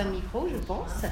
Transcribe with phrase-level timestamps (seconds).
[0.00, 1.04] un micro, je pense.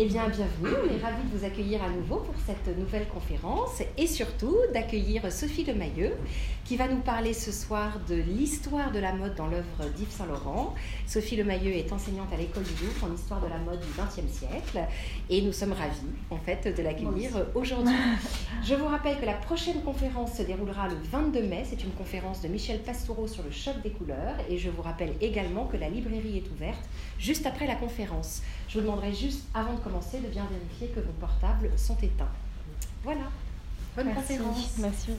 [0.00, 0.76] Eh bien, bienvenue.
[0.84, 5.32] On est ravis de vous accueillir à nouveau pour cette nouvelle conférence et surtout d'accueillir
[5.32, 6.12] Sophie Lemayeux
[6.64, 10.76] qui va nous parler ce soir de l'histoire de la mode dans l'œuvre d'Yves Saint-Laurent.
[11.04, 14.30] Sophie Lemayeux est enseignante à l'école du Louvre en histoire de la mode du XXe
[14.30, 14.78] siècle
[15.30, 15.98] et nous sommes ravis
[16.30, 17.96] en fait de l'accueillir aujourd'hui.
[18.62, 21.64] Je vous rappelle que la prochaine conférence se déroulera le 22 mai.
[21.68, 25.14] C'est une conférence de Michel Pastoureau sur le choc des couleurs et je vous rappelle
[25.20, 26.84] également que la librairie est ouverte
[27.18, 28.42] juste après la conférence.
[28.68, 32.28] Je vous demanderai juste, avant de commencer, de bien vérifier que vos portables sont éteints.
[33.04, 33.30] Voilà.
[33.96, 34.74] Bonne conférence.
[34.78, 35.10] Merci.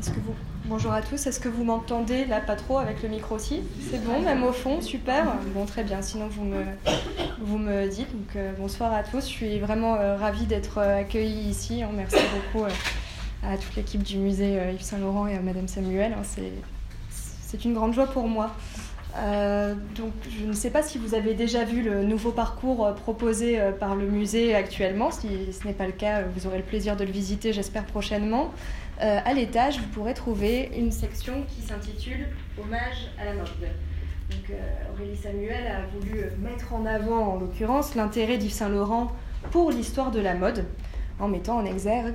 [0.00, 0.34] Est-ce que vous...
[0.64, 3.62] Bonjour à tous, est-ce que vous m'entendez là pas trop avec le micro aussi?
[3.90, 5.36] C'est bon, même au fond, super.
[5.54, 6.64] Bon, très bien, sinon vous me,
[7.40, 8.10] vous me dites.
[8.10, 11.82] Donc, euh, bonsoir à tous, je suis vraiment euh, ravie d'être euh, accueillie ici.
[11.82, 11.90] Hein.
[11.94, 12.66] Merci beaucoup
[13.44, 16.12] à toute l'équipe du musée Yves Saint-Laurent et à Madame Samuel.
[16.12, 16.22] Hein.
[17.10, 18.50] C'est une grande joie pour moi.
[19.16, 22.92] Euh, donc, je ne sais pas si vous avez déjà vu le nouveau parcours euh,
[22.92, 25.10] proposé euh, par le musée actuellement.
[25.10, 28.52] Si ce n'est pas le cas, vous aurez le plaisir de le visiter, j'espère, prochainement.
[28.98, 33.48] à l'étage, vous pourrez trouver une section qui s'intitule Hommage à la mode.
[34.94, 39.12] Aurélie Samuel a voulu mettre en avant, en l'occurrence, l'intérêt d'Yves Saint-Laurent
[39.50, 40.64] pour l'histoire de la mode,
[41.18, 42.14] en mettant en exergue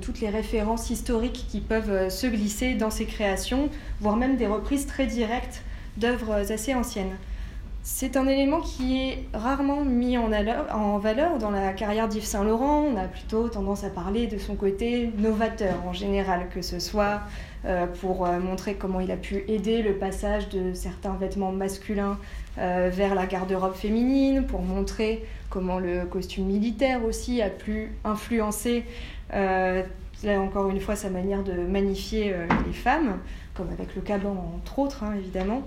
[0.00, 3.68] toutes les références historiques qui peuvent se glisser dans ses créations,
[4.00, 5.62] voire même des reprises très directes
[5.96, 7.16] d'œuvres assez anciennes.
[7.82, 10.28] C'est un élément qui est rarement mis en,
[10.98, 12.82] valeur dans la carrière d'Yves Saint-Laurent.
[12.82, 17.22] On a plutôt tendance à parler de son côté novateur en général, que ce soit
[17.64, 22.18] euh, pour euh, montrer comment il a pu aider le passage de certains vêtements masculins
[22.58, 28.84] euh, vers la garde-robe féminine, pour montrer comment le costume militaire aussi a pu influencer,
[30.24, 32.34] là encore une fois, sa manière de magnifier
[32.66, 33.18] les femmes
[33.54, 35.62] comme avec le caban entre autres, hein, évidemment.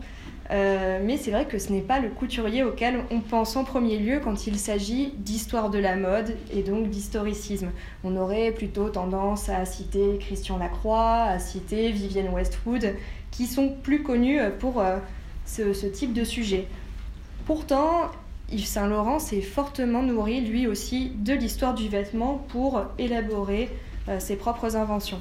[0.51, 3.97] Euh, mais c'est vrai que ce n'est pas le couturier auquel on pense en premier
[3.97, 7.69] lieu quand il s'agit d'histoire de la mode et donc d'historicisme.
[8.03, 12.95] On aurait plutôt tendance à citer Christian Lacroix, à citer Vivienne Westwood,
[13.31, 14.97] qui sont plus connus pour euh,
[15.45, 16.67] ce, type de sujet.
[17.45, 18.11] Pourtant,
[18.51, 23.92] Yves Saint Laurent s'est fortement nourri lui aussi de l'histoire du vêtement pour élaborer euh,
[24.19, 25.19] ses propres inventions.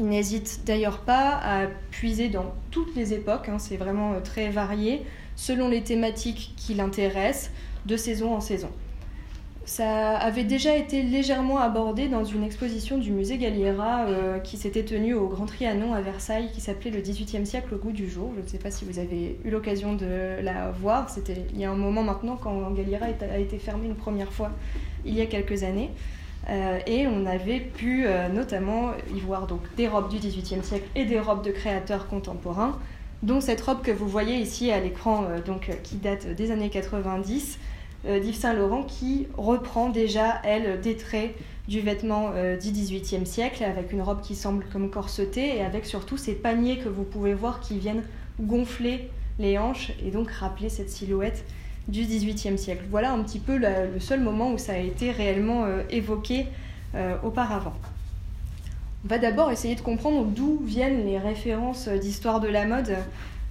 [0.00, 4.48] Il n'hésite d'ailleurs pas à puiser dans toutes les époques, hein, c'est vraiment euh, très
[4.48, 5.02] varié,
[5.36, 7.50] selon les thématiques qui l'intéressent,
[7.84, 8.70] de saison en saison.
[9.66, 14.84] Ça avait déjà été légèrement abordé dans une exposition du musée Galliera euh, qui s'était
[14.84, 18.32] tenue au Grand Trianon à Versailles, qui s'appelait Le XVIIIe siècle au goût du jour.
[18.36, 21.10] Je ne sais pas si vous avez eu l'occasion de la voir.
[21.10, 24.50] C'était il y a un moment maintenant quand Galliera a été fermé une première fois,
[25.04, 25.90] il y a quelques années.
[26.48, 30.88] Euh, et on avait pu euh, notamment y voir donc des robes du XVIIIe siècle
[30.94, 32.78] et des robes de créateurs contemporains,
[33.22, 36.70] dont cette robe que vous voyez ici à l'écran, euh, donc qui date des années
[36.70, 37.58] 90,
[38.22, 41.34] d'Yves Saint Laurent, qui reprend déjà elle des traits
[41.68, 46.16] du vêtement du XVIIIe siècle, avec une robe qui semble comme corsetée et avec surtout
[46.16, 48.02] ces paniers que vous pouvez voir qui viennent
[48.40, 51.44] gonfler les hanches et donc rappeler cette silhouette
[51.90, 52.84] du XVIIIe siècle.
[52.90, 56.46] Voilà un petit peu le seul moment où ça a été réellement euh, évoqué
[56.94, 57.74] euh, auparavant.
[59.04, 62.96] On va d'abord essayer de comprendre d'où viennent les références d'histoire de la mode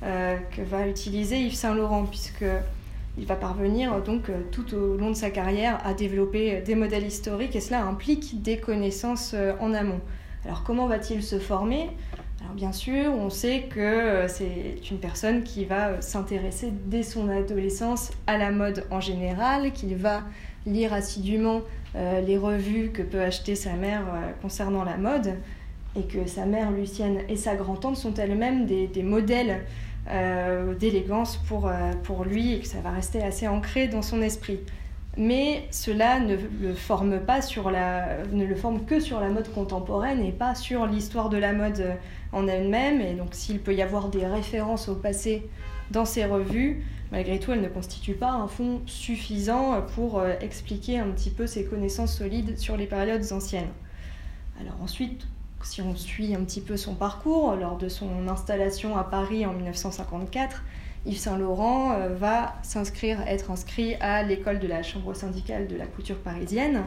[0.04, 2.46] euh, que va utiliser Yves Saint Laurent, puisque
[3.18, 7.56] il va parvenir donc tout au long de sa carrière à développer des modèles historiques
[7.56, 10.00] et cela implique des connaissances en amont.
[10.46, 11.90] Alors comment va-t-il se former?
[12.56, 17.30] Bien sûr, on sait que euh, c'est une personne qui va euh, s'intéresser dès son
[17.30, 20.24] adolescence à la mode en général, qu'il va
[20.66, 21.62] lire assidûment
[21.96, 24.04] euh, les revues que peut acheter sa mère
[24.42, 25.34] concernant la mode,
[25.96, 29.66] et que sa mère Lucienne et sa grand-tante sont elles-mêmes des, modèles
[30.80, 31.72] d'élégance pour,
[32.04, 34.60] pour lui, et que ça va rester assez ancré dans son esprit
[35.18, 37.20] mais cela ne le forme
[38.86, 41.98] que sur la mode contemporaine et pas sur l'histoire de la mode
[42.32, 43.02] en elle-même.
[43.02, 45.50] Et donc, s'il peut y avoir des références au passé
[45.92, 51.00] dans ces revues, malgré tout, elles ne constituent pas un fond suffisant pour euh, expliquer
[51.00, 53.72] un petit peu ses connaissances solides sur les périodes anciennes.
[54.60, 55.28] Alors ensuite,
[55.64, 59.54] si on suit un petit peu son parcours, lors de son installation à Paris en
[59.54, 60.64] 1954,
[61.06, 65.86] Yves Saint-Laurent euh, va s'inscrire, être inscrit à l'école de la chambre syndicale de la
[65.86, 66.84] couture parisienne,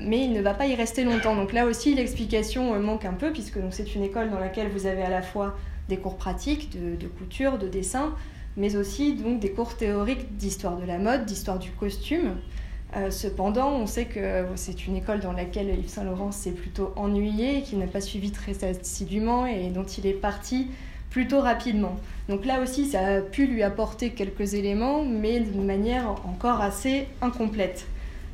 [0.00, 1.36] mais il ne va pas y rester longtemps.
[1.36, 4.86] Donc là aussi, l'explication euh, manque un peu, puisque c'est une école dans laquelle vous
[4.86, 5.56] avez à la fois
[5.88, 8.14] des cours pratiques de, couture, de dessin,
[8.56, 12.36] mais aussi donc des cours théoriques d'histoire de la mode, d'histoire du costume.
[12.96, 17.62] Euh, cependant, on sait que c'est une école dans laquelle Yves Saint-Laurent s'est plutôt ennuyé,
[17.62, 20.68] qu'il n'a pas suivi très assidûment et dont il est parti
[21.10, 21.96] plutôt rapidement.
[22.28, 27.06] Donc là aussi, ça a pu lui apporter quelques éléments, mais d'une manière encore assez
[27.20, 27.86] incomplète.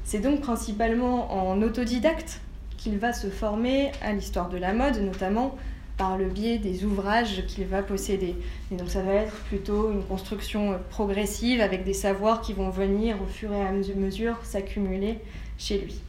[0.05, 2.41] C'est donc principalement en autodidacte
[2.77, 5.57] qu'il va se former à l'histoire de la mode, notamment
[5.97, 8.37] par le biais des ouvrages qu'il va posséder.
[8.71, 13.17] Et donc ça va être plutôt une construction progressive avec des savoirs qui vont venir
[13.23, 15.19] au fur et à mesure s'accumuler
[15.59, 16.01] chez lui.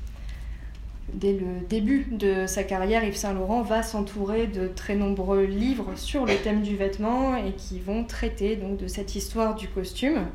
[1.14, 5.92] Dès le début de sa carrière, Yves Saint Laurent va s'entourer de très nombreux livres
[5.96, 10.26] sur le thème du vêtement et qui vont traiter donc de cette histoire du costume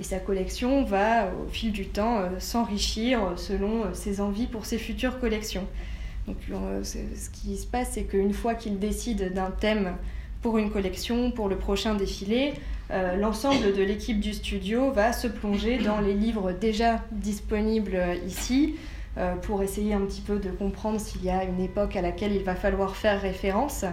[0.00, 4.66] et sa collection va, au fil du temps, euh, s'enrichir selon euh, ses envies pour
[4.66, 5.66] ses futures collections.
[6.26, 9.96] Donc, euh, ce qui se passe, c'est qu'une fois qu'il décide d'un thème
[10.40, 12.54] pour une collection, pour le prochain défilé,
[13.16, 18.74] l'ensemble de l'équipe du studio va se plonger dans les livres déjà disponibles ici
[19.42, 22.42] pour essayer un petit peu de comprendre s'il y a une époque à laquelle il
[22.42, 23.84] va falloir faire référence.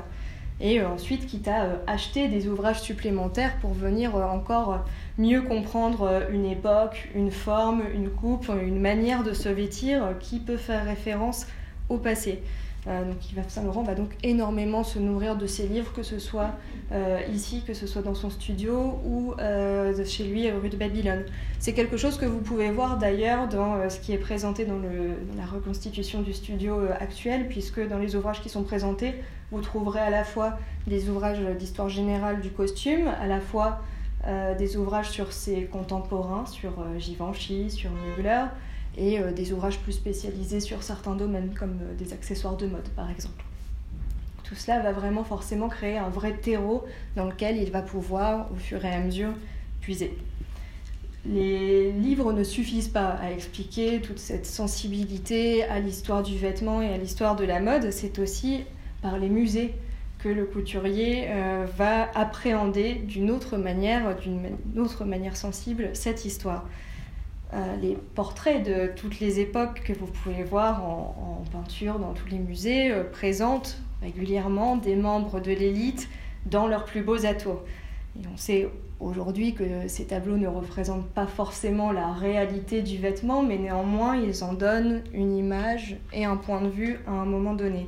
[0.62, 4.86] Et ensuite, quitte à acheter des ouvrages supplémentaires pour venir encore
[5.20, 10.14] mieux comprendre euh, une époque, une forme, une coupe, une manière de se vêtir euh,
[10.14, 11.46] qui peut faire référence
[11.90, 12.42] au passé.
[12.88, 16.20] Euh, donc Yves Saint Laurent va donc énormément se nourrir de ses livres, que ce
[16.20, 16.52] soit
[17.32, 19.36] ici, que ce soit dans son studio ou
[20.06, 21.24] chez lui rue de Babylone.
[21.60, 24.80] C'est quelque chose que vous pouvez voir d'ailleurs dans ce qui est présenté dans,
[25.38, 29.14] la reconstitution du studio actuel, puisque dans les ouvrages qui sont présentés,
[29.52, 33.82] vous trouverez à la fois des ouvrages d'histoire générale du costume, à la fois
[34.28, 38.44] euh, des ouvrages sur ses contemporains, sur euh, Givenchy, sur Mugler,
[39.00, 43.10] et euh, des ouvrages plus spécialisés sur certains domaines, comme des accessoires de mode par
[43.10, 43.44] exemple.
[44.44, 46.84] Tout cela va vraiment forcément créer un vrai terreau
[47.16, 49.30] dans lequel il va pouvoir, au fur et à mesure,
[49.80, 50.18] puiser.
[51.26, 56.92] Les livres ne suffisent pas à expliquer toute cette sensibilité à l'histoire du vêtement et
[56.92, 58.64] à l'histoire de la mode, c'est aussi
[59.02, 59.74] par les musées
[60.20, 66.66] que le couturier euh, va appréhender d'une autre manière, d'une autre manière sensible cette histoire.
[67.54, 72.28] Euh, les portraits de toutes les époques que vous pouvez voir en, peinture dans tous
[72.28, 76.10] les musées euh, présentent régulièrement des membres de l'élite
[76.46, 77.64] dans leurs plus beaux atours.
[78.20, 78.70] Et on sait
[79.00, 84.44] aujourd'hui que ces tableaux ne représentent pas forcément la réalité du vêtement, mais néanmoins ils
[84.44, 87.88] en donnent une image et un point de vue à un moment donné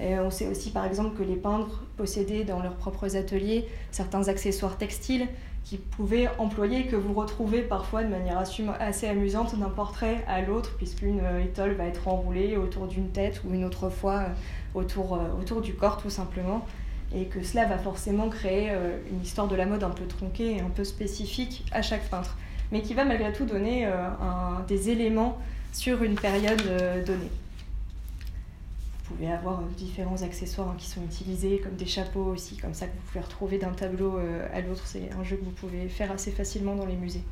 [0.00, 4.78] on sait aussi par exemple que les peintres possédaient dans leurs propres ateliers certains accessoires
[4.78, 5.28] textiles
[5.64, 8.42] qui pouvaient employer, que vous retrouvez parfois de manière
[8.80, 13.42] assez amusante d'un portrait à l'autre, puisqu'une euh, étole va être enroulée autour d'une tête
[13.44, 14.24] ou une autre fois
[14.76, 16.66] euh, euh, autour du corps tout simplement,
[17.14, 18.72] et que cela va forcément créer
[19.10, 22.36] une histoire de la mode un peu tronquée et un peu spécifique à chaque peintre,
[22.70, 23.90] mais qui va malgré tout donner
[24.68, 25.36] des éléments
[25.72, 26.62] sur une période
[27.04, 27.30] donnée
[29.10, 32.86] pouvez avoir euh, différents accessoires hein, qui sont utilisés, comme des chapeaux aussi, comme ça
[32.86, 34.86] que vous pouvez retrouver d'un tableau euh, à l'autre.
[34.86, 37.24] C'est un jeu que vous pouvez faire assez facilement dans les musées.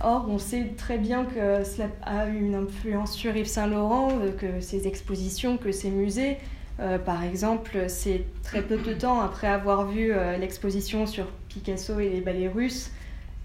[0.00, 4.10] Or, on sait très bien que cela a eu une influence sur Yves Saint Laurent,
[4.20, 6.38] euh, que ces expositions, que ces musées,
[7.04, 12.20] par exemple, c'est très peu de temps après avoir vu l'exposition sur Picasso et les
[12.20, 12.90] ballets russes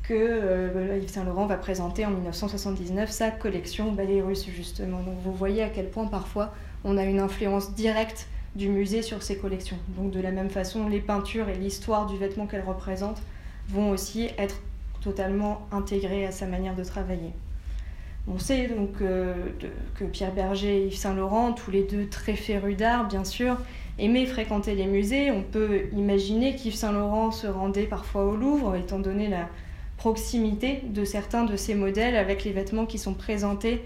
[0.01, 5.03] que Yves Saint Laurent va présenter en 1979 sa collection ballets russes justement.
[5.03, 6.51] Donc vous voyez à quel point parfois
[6.87, 9.77] on a une influence directe du musée sur ses collections.
[9.89, 13.21] Donc de la même façon, les peintures et l'histoire du vêtement qu'elles représentent
[13.67, 14.61] vont aussi être
[15.01, 17.33] totalement intégrées à sa manière de travailler.
[18.29, 19.33] On sait donc euh,
[19.95, 23.57] que Pierre Berger et Yves Saint-Laurent, tous les deux très férus d'art bien sûr,
[23.99, 25.29] aimaient fréquenter les musées.
[25.29, 29.49] On peut imaginer qu'Yves Saint-Laurent se rendait parfois au Louvre, étant donné la
[29.97, 33.81] proximité de certains de ces modèles avec les vêtements qui sont présentés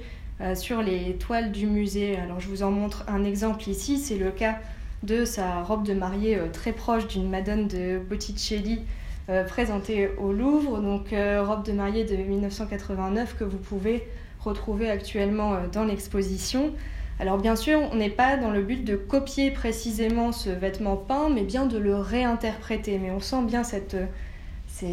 [0.55, 2.17] sur les toiles du musée.
[2.17, 4.57] Alors je vous en montre un exemple ici, c'est le cas
[5.03, 8.81] de sa robe de mariée euh, très proche d'une Madone de Botticelli
[9.29, 14.07] euh, présentée au Louvre, donc robe de mariée de 1989 que vous pouvez
[14.39, 16.73] retrouver actuellement dans l'exposition.
[17.19, 21.29] Alors bien sûr, on n'est pas dans le but de copier précisément ce vêtement peint,
[21.29, 22.97] mais bien de le réinterpréter.
[22.97, 23.95] Mais on sent bien cette,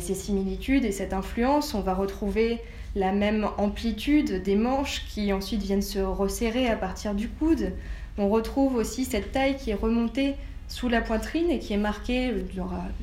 [0.01, 1.75] ces, similitudes et cette influence.
[1.75, 2.61] On va retrouver
[2.95, 7.73] la même amplitude des manches qui ensuite viennent se resserrer à partir du coude.
[8.19, 10.35] On retrouve aussi cette taille qui est remontée
[10.67, 12.43] sous la poitrine et qui est marquée euh,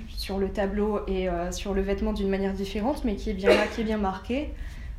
[0.10, 3.50] sur le tableau et euh, sur le vêtement d'une manière différente, mais qui est bien
[3.74, 4.52] qui est bien marquée.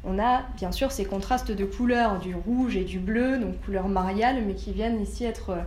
[0.04, 3.88] On a bien sûr ces contrastes de couleurs, du rouge et du bleu, donc couleurs
[3.88, 5.62] mariales, mais qui viennent ici être euh,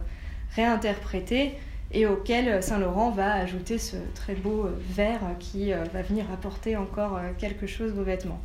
[0.56, 1.54] réinterprétés
[1.92, 7.68] et auxquels Saint-Laurent va ajouter ce très beau vert qui va venir apporter encore quelque
[7.68, 8.42] chose aux vêtements.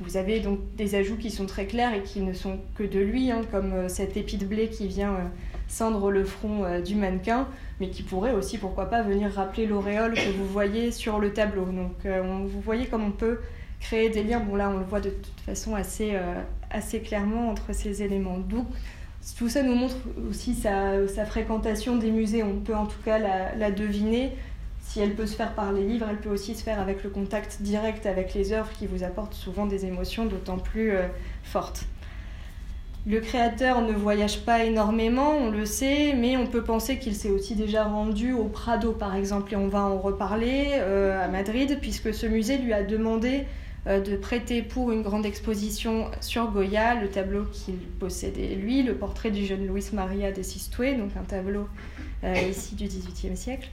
[0.00, 2.98] Vous avez donc des ajouts qui sont très clairs et qui ne sont que de
[2.98, 5.30] lui, hein, comme cet épi de blé qui vient
[5.68, 7.48] cendre le front du mannequin,
[7.80, 11.64] mais qui pourrait aussi, pourquoi pas, venir rappeler l'auréole que vous voyez sur le tableau.
[11.64, 13.38] Donc vous voyez comme on peut
[13.80, 14.40] créer des liens.
[14.40, 16.16] Bon là, on le voit de toute façon assez,
[16.70, 18.38] assez clairement entre ces éléments.
[18.38, 18.66] Donc
[19.32, 19.96] tout ça nous montre
[20.28, 22.42] aussi sa, fréquentation des musées.
[22.42, 24.32] On peut en tout cas la, deviner.
[24.80, 27.10] Si elle peut se faire par les livres, elle peut aussi se faire avec le
[27.10, 31.06] contact direct avec les œuvres qui vous apportent souvent des émotions d'autant plus euh,
[31.42, 31.86] fortes.
[33.06, 37.30] Le créateur ne voyage pas énormément, on le sait, mais on peut penser qu'il s'est
[37.30, 41.78] aussi déjà rendu au Prado par exemple, et on va en reparler euh, à Madrid,
[41.80, 43.44] puisque ce musée lui a demandé
[43.86, 49.30] de prêter pour une grande exposition sur Goya le tableau qu'il possédait lui, le portrait
[49.30, 51.68] du jeune Luis Maria de Sistue, donc un tableau
[52.24, 53.68] euh, ici du XVIIIe siècle.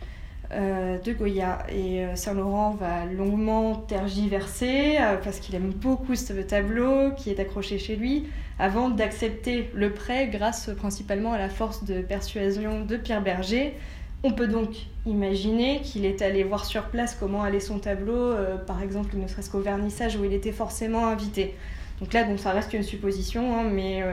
[0.53, 1.65] Euh, de Goya.
[1.73, 7.95] Et Saint-Laurent va longuement tergiverser parce qu'il aime beaucoup ce tableau qui est accroché chez
[7.95, 8.25] lui
[8.59, 13.75] avant d'accepter le prêt grâce principalement à la force de persuasion de Pierre Berger,
[14.23, 14.75] on peut donc
[15.05, 19.27] imaginer qu'il est allé voir sur place comment allait son tableau, euh, par exemple, ne
[19.27, 21.55] serait-ce qu'au vernissage où il était forcément invité.
[21.99, 24.03] Donc là, bon, ça reste une supposition, hein, mais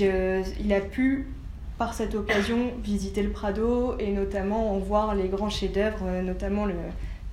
[0.00, 1.26] euh, il a pu,
[1.76, 6.64] par cette occasion, visiter le Prado et notamment en voir les grands chefs-d'œuvre, euh, notamment
[6.64, 6.74] le,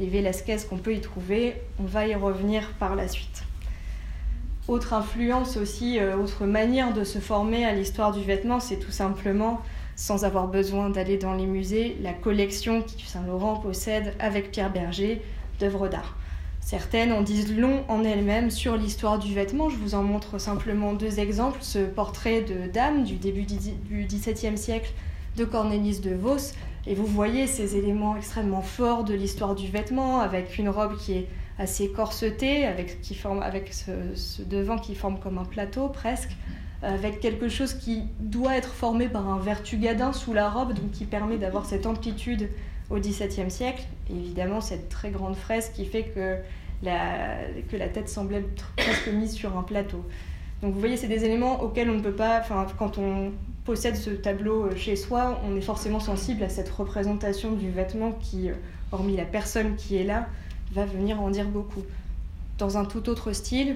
[0.01, 1.55] les Velasquez qu'on peut y trouver.
[1.79, 3.43] On va y revenir par la suite.
[4.67, 9.61] Autre influence aussi, autre manière de se former à l'histoire du vêtement, c'est tout simplement
[9.99, 15.21] sans avoir besoin d'aller dans les musées, la collection que Saint-Laurent possède avec Pierre Berger
[15.59, 16.15] d'œuvres d'art.
[16.61, 19.69] Certaines en disent long en elles-mêmes sur l'histoire du vêtement.
[19.69, 21.57] Je vous en montre simplement deux exemples.
[21.59, 24.93] Ce portrait de dame du début du XVIIe siècle
[25.35, 26.53] de Cornelis de Vos.
[26.87, 31.11] Et vous voyez ces éléments extrêmement forts de l'histoire du vêtement, avec une robe qui
[31.11, 31.27] est
[31.57, 36.31] assez corsetée, avec, qui forme, avec ce devant qui forme comme un plateau presque,
[36.81, 41.05] avec quelque chose qui doit être formé par un vertugadin sous la robe, donc qui
[41.05, 42.49] permet d'avoir cette amplitude
[42.89, 43.83] au XVIIe siècle.
[44.09, 46.37] Évidemment, cette très grande fraise qui fait que
[46.83, 47.37] la,
[47.69, 50.05] que la tête semble être presque mise sur un plateau.
[50.61, 53.31] Donc vous voyez, c'est des éléments auxquels on ne peut pas, enfin, quand on
[53.63, 58.11] possède ce tableau euh, chez soi, on est forcément sensible à cette représentation du vêtement
[58.11, 58.53] qui, euh,
[58.91, 60.27] hormis la personne qui est là,
[60.73, 61.83] va venir en dire beaucoup.
[62.57, 63.75] Dans un tout autre style, euh,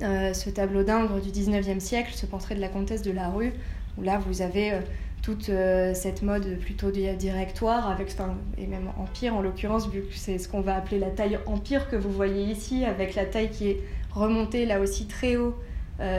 [0.00, 3.52] ce tableau d'Ingres du 19e siècle, ce portrait de la comtesse de la rue,
[3.98, 4.80] où là vous avez euh,
[5.22, 8.14] toute euh, cette mode plutôt directoire, avec,
[8.56, 11.88] et même empire en l'occurrence, vu que c'est ce qu'on va appeler la taille empire
[11.88, 13.80] que vous voyez ici, avec la taille qui est
[14.12, 15.56] remontée là aussi très haut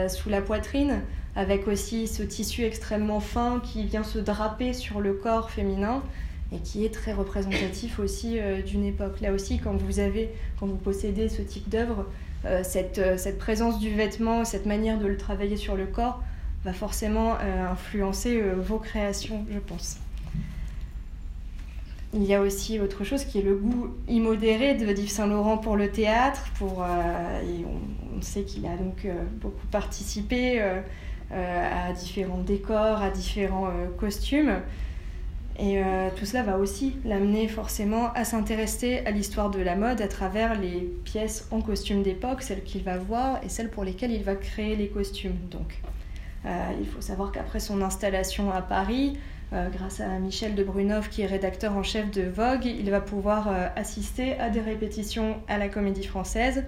[0.08, 1.00] sous la poitrine,
[1.34, 6.02] avec aussi ce tissu extrêmement fin qui vient se draper sur le corps féminin
[6.52, 9.22] et qui est très représentatif aussi d'une époque.
[9.22, 12.04] Là aussi, quand vous avez, quand vous possédez ce type d'œuvre,
[12.46, 16.22] euh, cette, euh, cette, présence du vêtement, cette manière de le travailler sur le corps
[16.64, 19.98] va forcément euh, influencer vos créations, je pense.
[22.14, 25.76] Il y a aussi autre chose qui est le goût immodéré de Yves Saint-Laurent pour
[25.76, 26.44] le théâtre.
[26.60, 29.06] On, sait qu'il a donc
[29.40, 30.60] beaucoup participé
[31.30, 34.56] à différents décors, à différents costumes.
[35.58, 40.00] Et euh, tout cela va aussi l'amener forcément à s'intéresser à l'histoire de la mode
[40.00, 44.12] à travers les pièces en costume d'époque, celles qu'il va voir et celles pour lesquelles
[44.12, 45.36] il va créer les costumes.
[45.50, 45.80] Donc,
[46.46, 46.48] euh,
[46.80, 49.18] il faut savoir qu'après son installation à Paris,
[49.52, 53.02] euh, grâce à Michel de Brunoff qui est rédacteur en chef de Vogue, il va
[53.02, 56.64] pouvoir assister à des répétitions à la Comédie Française,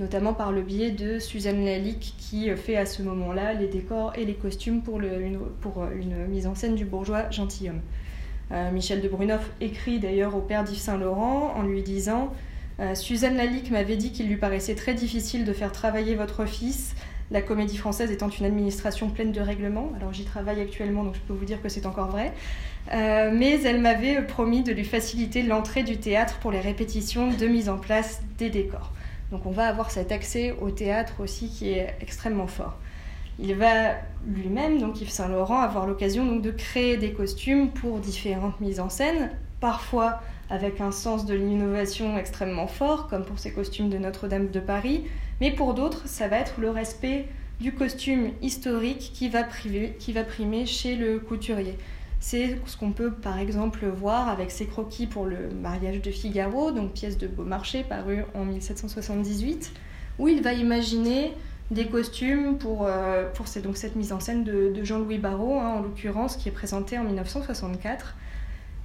[0.00, 4.26] notamment par le biais de Suzanne Lalique qui fait à ce moment-là les décors et
[4.26, 5.00] les costumes pour,
[5.62, 7.80] pour une mise en scène du bourgeois gentilhomme.
[8.52, 12.32] Euh, Michel de Brunoff écrit d'ailleurs au père d'Yves Saint-Laurent en lui disant
[12.80, 16.94] euh, Suzanne Lalique m'avait dit qu'il lui paraissait très difficile de faire travailler votre fils,
[17.30, 19.92] la comédie française étant une administration pleine de règlements.
[19.96, 22.32] Alors j'y travaille actuellement, donc je peux vous dire que c'est encore vrai.
[22.92, 27.46] Euh, mais elle m'avait promis de lui faciliter l'entrée du théâtre pour les répétitions de
[27.46, 28.92] mise en place des décors.
[29.30, 32.76] Donc on va avoir cet accès au théâtre aussi qui est extrêmement fort.
[33.38, 33.94] Il va
[34.26, 38.88] lui-même, donc Yves Saint-Laurent, avoir l'occasion donc de créer des costumes pour différentes mises en
[38.88, 44.50] scène, parfois avec un sens de l'innovation extrêmement fort, comme pour ses costumes de Notre-Dame
[44.50, 45.04] de Paris,
[45.40, 47.26] mais pour d'autres, ça va être le respect
[47.60, 51.76] du costume historique qui va, qui va primer chez le couturier.
[52.20, 56.70] C'est ce qu'on peut par exemple voir avec ses croquis pour le mariage de Figaro,
[56.70, 59.72] donc pièce de Beaumarchais parue en 1778,
[60.18, 61.32] où il va imaginer
[61.70, 65.80] des costumes pour, euh, pour donc cette mise en scène de, Jean-Louis Barrault, hein, en
[65.80, 68.16] l'occurrence, qui est présentée en 1964.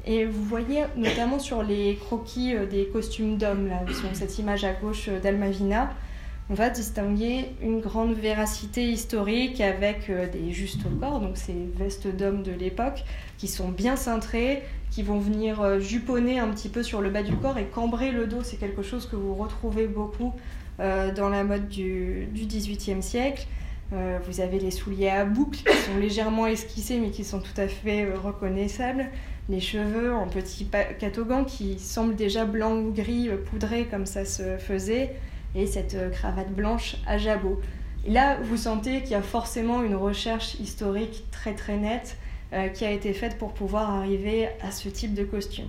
[0.05, 4.63] Et vous voyez notamment sur les croquis euh, des costumes d'hommes, là, sur cette image
[4.63, 5.89] à gauche euh, d'Almavina,
[6.51, 12.07] on va distinguer une grande véracité historique avec des justes au corps, donc ces vestes
[12.07, 13.03] d'hommes de l'époque,
[13.37, 17.35] qui sont bien cintrées, qui vont venir juponner un petit peu sur le bas du
[17.35, 18.41] corps et cambrer le dos.
[18.41, 20.33] C'est quelque chose que vous retrouvez beaucoup
[20.79, 23.45] dans la mode du, du XVIIIe siècle.
[23.91, 27.67] vous avez les souliers à boucles qui sont légèrement esquissés mais qui sont tout à
[27.67, 29.07] fait reconnaissables.
[29.49, 30.69] Les cheveux en petits
[30.99, 35.15] catogans qui semblent déjà blancs ou gris poudrés comme ça se faisait
[35.55, 37.59] et cette euh, cravate blanche à jabot.
[38.05, 42.17] Et là, vous sentez qu'il y a forcément une recherche historique très très nette
[42.53, 45.67] euh, qui a été faite pour pouvoir arriver à ce type de costume.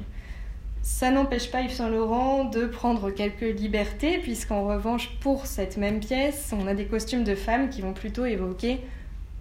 [0.83, 6.01] Ça n'empêche pas Yves Saint Laurent de prendre quelques libertés, puisqu'en revanche, pour cette même
[6.01, 8.81] pièce, on a des costumes de femmes qui vont plutôt évoquer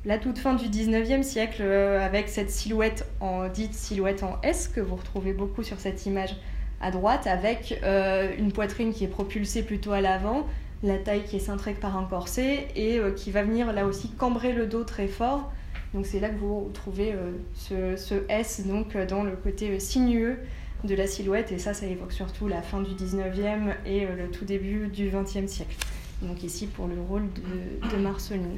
[0.05, 4.67] la toute fin du 19e siècle, euh, avec cette silhouette en dite silhouette en S
[4.67, 6.35] que vous retrouvez beaucoup sur cette image
[6.81, 10.45] à droite avec euh, une poitrine qui est propulsée plutôt à l'avant,
[10.83, 14.09] la taille qui est cintrée par un corset et euh, qui va venir là aussi
[14.09, 15.51] cambrer le dos très fort.
[15.93, 20.37] Donc c'est là que vous trouvez euh, ce, S donc dans le côté sinueux
[20.83, 24.45] de la silhouette et ça ça évoque surtout la fin du 19e et le tout
[24.45, 25.75] début du 20e siècle.
[26.21, 28.57] Donc ici pour le rôle de, de Marceline.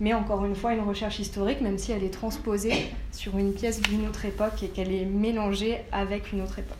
[0.00, 2.72] Mais encore une fois, une recherche historique, même si elle est transposée
[3.12, 6.76] sur une pièce d'une autre époque et qu'elle est mélangée avec une autre époque.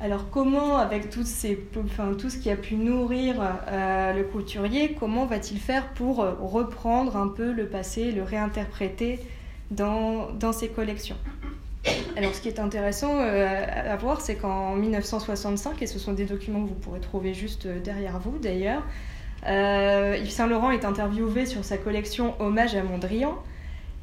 [0.00, 5.88] Alors comment, avec tout ce qui a pu nourrir euh, le couturier, comment va-t-il faire
[5.88, 9.18] pour euh, reprendre un peu le passé, le réinterpréter
[9.72, 11.16] dans, ses collections?
[12.16, 16.24] Alors ce qui est intéressant euh, à voir, c'est qu'en 1965, et ce sont des
[16.24, 18.82] documents que vous pourrez trouver juste derrière vous d'ailleurs,
[19.46, 23.38] Yves Saint Laurent est interviewé sur sa collection Hommage à Mondrian.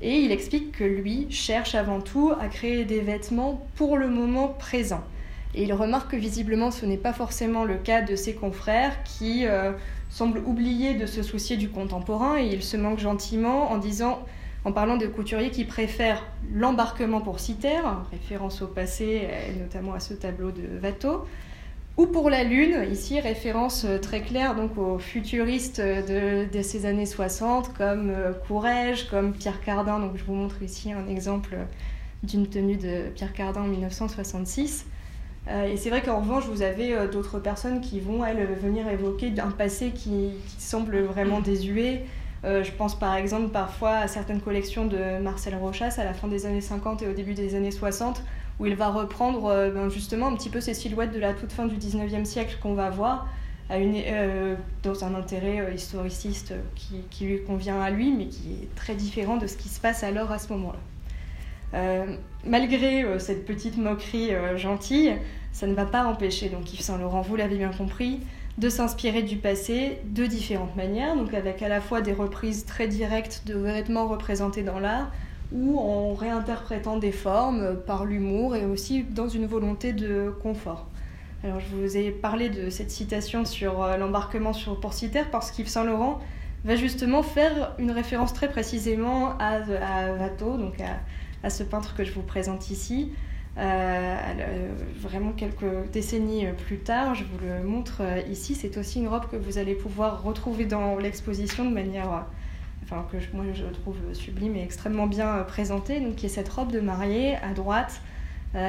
[0.01, 4.49] Et il explique que lui cherche avant tout à créer des vêtements pour le moment
[4.49, 5.03] présent.
[5.53, 9.47] Et il remarque que visiblement ce n'est pas forcément le cas de ses confrères qui
[9.47, 9.71] euh,
[10.09, 14.25] semblent oublier de se soucier du contemporain et il se manque gentiment en disant,
[14.65, 17.77] en parlant de couturiers qui préfèrent l'embarquement pour citer,
[18.11, 21.25] référence au passé et notamment à ce tableau de Watteau,
[21.97, 26.85] ou pour la Lune, ici référence euh, très claire donc aux futuristes de, de ces
[26.85, 29.99] années 60 comme euh, Courrèges, comme Pierre Cardin.
[29.99, 31.55] Donc je vous montre ici un exemple
[32.23, 34.87] d'une tenue de Pierre Cardin en 1966.
[35.47, 38.87] Euh, et c'est vrai qu'en revanche, vous avez euh, d'autres personnes qui vont, elles, venir
[38.87, 42.03] évoquer un passé qui, semble vraiment désuet.
[42.45, 46.27] Euh, je pense par exemple parfois à certaines collections de Marcel Rochas à la fin
[46.27, 48.23] des années 50 et au début des années 60,
[48.59, 51.65] où il va reprendre ben, justement un petit peu ces silhouettes de la toute fin
[51.65, 53.27] du 19e siècle qu'on va voir,
[53.71, 54.01] une,
[54.83, 59.37] dans un intérêt historiciste qui, qui, lui convient à lui, mais qui est très différent
[59.37, 60.79] de ce qui se passe alors à ce moment-là.
[61.75, 65.13] Euh, malgré euh, cette petite moquerie euh, gentille,
[65.51, 68.21] ça ne va pas empêcher donc Yves Saint Laurent, vous l'avez bien compris,
[68.57, 72.87] de s'inspirer du passé de différentes manières, donc avec à la fois des reprises très
[72.87, 75.11] directes de vêtements représentés dans l'art,
[75.51, 80.87] ou en réinterprétant des formes par l'humour et aussi dans une volonté de confort.
[81.43, 85.83] Alors je vous ai parlé de cette citation sur l'embarquement sur Porcitaire parce qu'Yves Saint
[85.83, 86.19] Laurent
[86.63, 90.75] va justement faire une référence très précisément à, à Watteau, donc
[91.43, 93.11] à ce peintre que je vous présente ici.
[93.57, 99.07] Euh, vraiment quelques décennies plus tard, je vous le montre euh, ici, c'est aussi une
[99.07, 102.19] robe que vous allez pouvoir retrouver dans l'exposition de manière, euh,
[102.83, 106.71] enfin que moi je trouve sublime et extrêmement bien présentée, donc qui est cette robe
[106.71, 108.01] de mariée à droite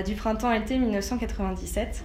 [0.05, 2.05] du printemps-été 1997.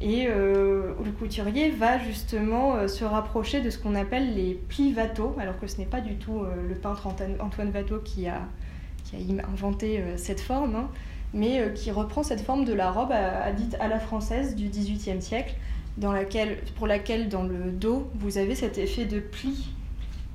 [0.00, 5.60] Et le couturier va justement se rapprocher de ce qu'on appelle les plis Watteau, alors
[5.60, 7.08] que ce n'est pas du tout le peintre
[7.40, 8.40] Antoine Watteau qui a
[9.52, 10.88] inventé euh, cette forme, hein,
[11.34, 14.68] mais euh, qui reprend cette forme de la robe à, dite à la française du
[14.68, 15.54] XVIIIe siècle,
[15.96, 19.74] dans laquelle, pour laquelle dans le dos, vous avez cet effet de pli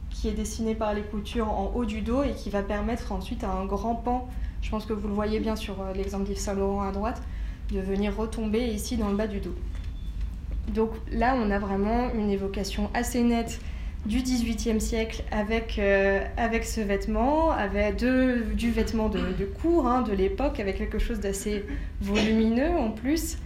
[0.09, 3.43] qui est dessiné par les coutures en haut du dos et qui va permettre ensuite
[3.43, 4.27] à un grand pan,
[4.61, 7.21] je pense que vous le voyez bien sur euh, l'exemple d'Yves Saint Laurent à droite,
[7.71, 9.55] de venir retomber ici dans le bas du dos.
[10.73, 13.59] Donc là, on a vraiment une évocation assez nette
[14.05, 20.03] du XVIIIe siècle avec, euh, avec ce vêtement, avec du vêtement de, de cour hein,
[20.03, 21.65] de l'époque, avec quelque chose d'assez
[22.01, 23.37] volumineux en plus.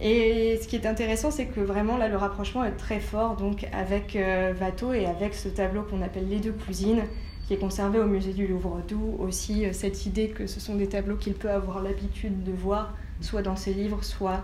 [0.00, 3.66] Et ce qui est intéressant, c'est que vraiment là, le rapprochement est très fort donc
[3.72, 7.02] avec euh, Watteau et avec ce tableau qu'on appelle Les deux cousines,
[7.48, 10.76] qui est conservé au musée du Louvre, d'où aussi euh, cette idée que ce sont
[10.76, 14.42] des tableaux qu'il peut avoir l'habitude de voir, soit dans ses livres, soit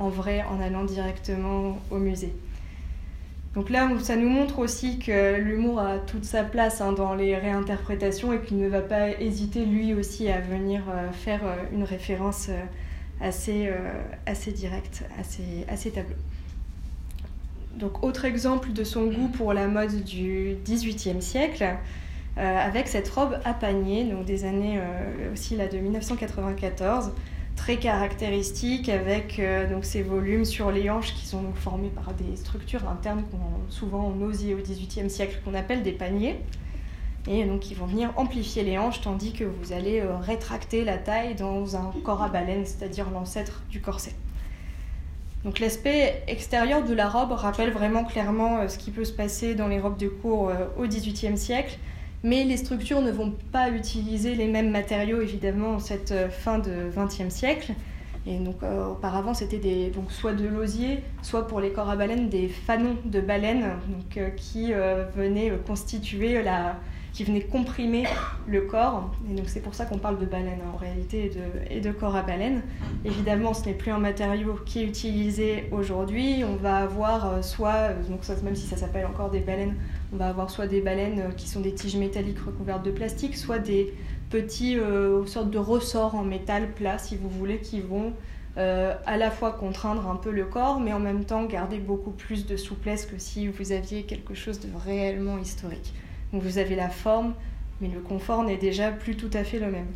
[0.00, 2.34] en vrai en allant directement au musée.
[3.54, 7.36] Donc là, ça nous montre aussi que l'humour a toute sa place hein, dans les
[7.36, 11.84] réinterprétations et qu'il ne va pas hésiter lui aussi à venir euh, faire euh, une
[11.84, 12.60] référence euh,
[13.20, 13.70] assez,
[14.26, 15.22] assez directe à
[15.76, 16.16] ces, tableaux.
[17.76, 21.64] donc autre exemple de son goût pour la mode du XVIIIe siècle,
[22.36, 24.80] avec cette robe à panier, donc des années
[25.32, 27.12] aussi là de 1994
[27.56, 29.40] très caractéristique avec
[29.70, 34.12] donc ces volumes sur les hanches qui sont formés par des structures internes qu'on souvent
[34.14, 36.36] on osier au XVIIIe siècle qu'on appelle des paniers
[37.26, 40.98] et donc ils vont venir amplifier les hanches tandis que vous allez euh, rétracter la
[40.98, 44.12] taille dans un corps à baleine, c'est-à-dire l'ancêtre du corset.
[45.44, 49.54] Donc l'aspect extérieur de la robe rappelle vraiment clairement euh, ce qui peut se passer
[49.54, 51.78] dans les robes de cour euh, au XVIIIe siècle,
[52.24, 56.90] mais les structures ne vont pas utiliser les mêmes matériaux évidemment en cette fin de
[56.96, 57.72] XXe siècle.
[58.26, 62.28] Et donc auparavant c'était des, donc soit de l'osier, soit pour les corps à baleine
[62.30, 64.72] des fanons de baleine donc, qui
[65.14, 66.80] venaient constituer la,
[67.14, 68.04] qui venait comprimer
[68.48, 69.10] le corps.
[69.30, 71.30] Et donc c'est pour ça qu'on parle de baleine hein, en réalité
[71.70, 72.60] et de, corps à baleine.
[73.04, 76.42] Évidemment, ce n'est plus un matériau qui est utilisé aujourd'hui.
[76.44, 79.76] On va avoir euh, soit, euh, donc même si ça s'appelle encore des baleines,
[80.12, 83.36] on va avoir soit des baleines euh, qui sont des tiges métalliques recouvertes de plastique,
[83.36, 83.94] soit des
[84.28, 84.76] petits
[85.26, 88.12] sortes de ressorts en métal plat, si vous voulez, qui vont
[88.56, 92.44] à la fois contraindre un peu le corps, mais en même temps garder beaucoup plus
[92.44, 95.92] de souplesse que si vous aviez quelque chose de réellement historique.
[96.34, 97.32] Donc vous avez la forme,
[97.80, 99.86] mais le confort n'est déjà plus tout à fait le même.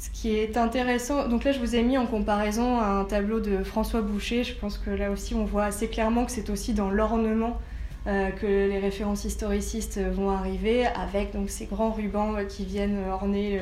[0.00, 3.62] Ce qui est intéressant, donc là je vous ai mis en comparaison un tableau de
[3.62, 6.90] François Boucher, je pense que là aussi on voit assez clairement que c'est aussi dans
[6.90, 7.60] l'ornement
[8.08, 13.60] euh, que les références historicistes vont arriver, avec donc ces grands rubans qui viennent orner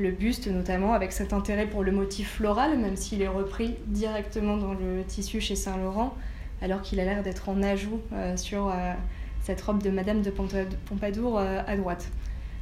[0.00, 4.56] le, buste notamment, avec cet intérêt pour le motif floral, même s'il est repris directement
[4.56, 6.16] dans le tissu chez Saint-Laurent,
[6.60, 8.70] alors qu'il a l'air d'être en ajout euh, sur...
[8.70, 8.92] Euh,
[9.50, 12.08] cette robe de Madame de Pompadour euh, à droite.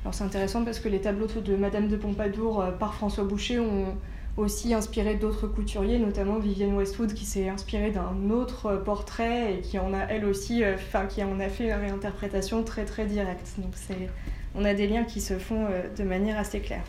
[0.03, 3.59] Alors c'est intéressant parce que les tableaux de Madame de Pompadour euh, par François Boucher
[3.59, 3.95] ont
[4.39, 9.79] aussi inspiré d'autres couturiers, notamment Vivienne Westwood qui s'est inspirée d'un autre portrait et qui
[9.79, 13.57] en a elle aussi, euh, enfin qui en a fait une réinterprétation très très directe.
[13.59, 14.09] Donc c'est,
[14.55, 16.85] on a des liens qui se font de manière assez claire.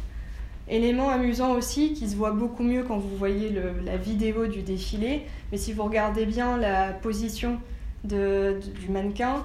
[0.69, 5.23] Élément amusant aussi qui se voit beaucoup mieux quand vous voyez la vidéo du défilé,
[5.51, 7.59] mais si vous regardez bien la position
[8.05, 9.43] du mannequin,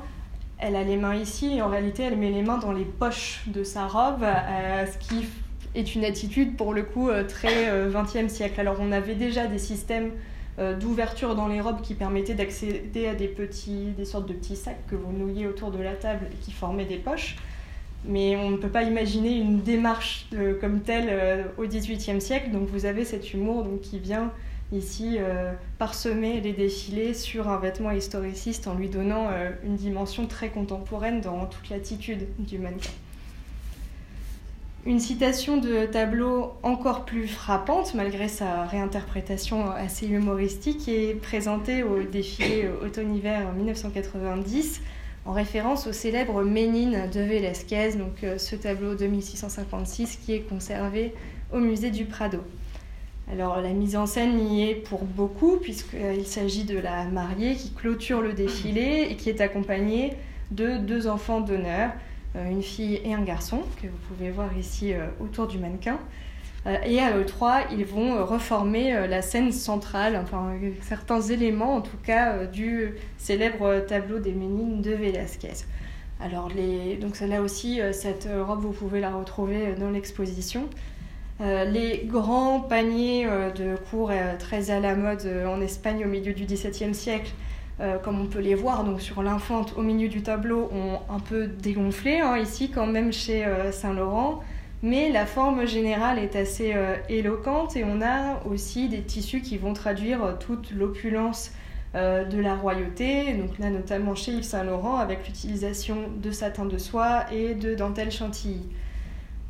[0.58, 3.42] elle a les mains ici et en réalité elle met les mains dans les poches
[3.46, 5.26] de sa robe, euh, ce qui
[5.74, 8.60] est une attitude pour le coup euh, très 20e euh, siècle.
[8.60, 10.10] Alors on avait déjà des systèmes
[10.78, 14.86] d'ouverture dans les robes qui permettaient d'accéder à des petits, des sortes de petits sacs
[14.86, 17.34] que vous nouiez autour de la table et qui formaient des poches.
[18.04, 20.28] Mais on ne peut pas imaginer une démarche
[20.60, 22.52] comme telle au XVIIIe siècle.
[22.52, 24.30] Donc vous avez cet humour donc, qui vient
[24.74, 30.26] ici euh, parsemer les défilés sur un vêtement historiciste en lui donnant euh, une dimension
[30.26, 32.90] très contemporaine dans toute l'attitude du mannequin.
[34.86, 42.02] Une citation de tableau encore plus frappante, malgré sa réinterprétation assez humoristique, est présentée au
[42.02, 44.82] défilé automne-hiver 1990
[45.26, 50.40] en référence au célèbre Ménine de Velázquez, donc euh, ce tableau de 1656 qui est
[50.40, 51.14] conservé
[51.52, 52.40] au musée du Prado.
[53.32, 57.72] Alors la mise en scène y est pour beaucoup puisqu'il s'agit de la mariée qui
[57.72, 60.12] clôture le défilé et qui est accompagnée
[60.50, 61.90] de deux enfants d'honneur,
[62.36, 65.98] euh, une fille et un garçon que vous pouvez voir ici euh, autour du mannequin.
[66.66, 71.80] Euh, et à eux trois, ils vont reformer la scène centrale, enfin certains éléments en
[71.80, 75.64] tout cas du célèbre tableau des Ménines de Velázquez.
[76.20, 80.68] Alors là aussi, cette robe, vous pouvez la retrouver dans l'exposition.
[81.40, 86.08] Euh, les grands paniers euh, de cours euh, très à la mode en Espagne au
[86.08, 87.32] milieu du XVIIe siècle,
[88.04, 91.48] comme on peut les voir donc sur l'infante au milieu du tableau, ont un peu
[91.48, 94.44] dégonflé hein, ici quand même chez Saint-Laurent.
[94.84, 96.72] Mais la forme générale est assez
[97.08, 101.50] éloquente et on a aussi des tissus qui vont traduire toute l'opulence
[101.94, 107.54] de la royauté, notamment chez Yves Saint Laurent avec l'utilisation de satin de soie et
[107.54, 108.68] de dentelle chantilly.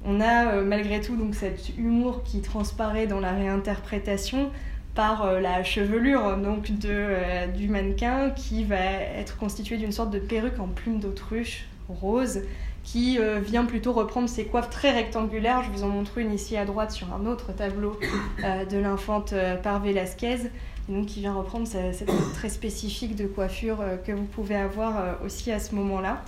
[0.05, 4.51] On a euh, malgré tout donc cet humour qui transparaît dans la réinterprétation
[4.95, 10.11] par euh, la chevelure donc de, euh, du mannequin qui va être constituée d'une sorte
[10.11, 12.43] de perruque en plume d'autruche rose
[12.83, 15.63] qui vient plutôt reprendre ses coiffes très rectangulaires.
[15.63, 17.99] Je vous en montre une ici à droite sur un autre tableau
[18.43, 20.51] de l'infante par Velasquez,
[20.91, 25.61] donc qui vient reprendre cette, très spécifique de coiffure que vous pouvez avoir aussi à
[25.61, 26.25] ce moment-là,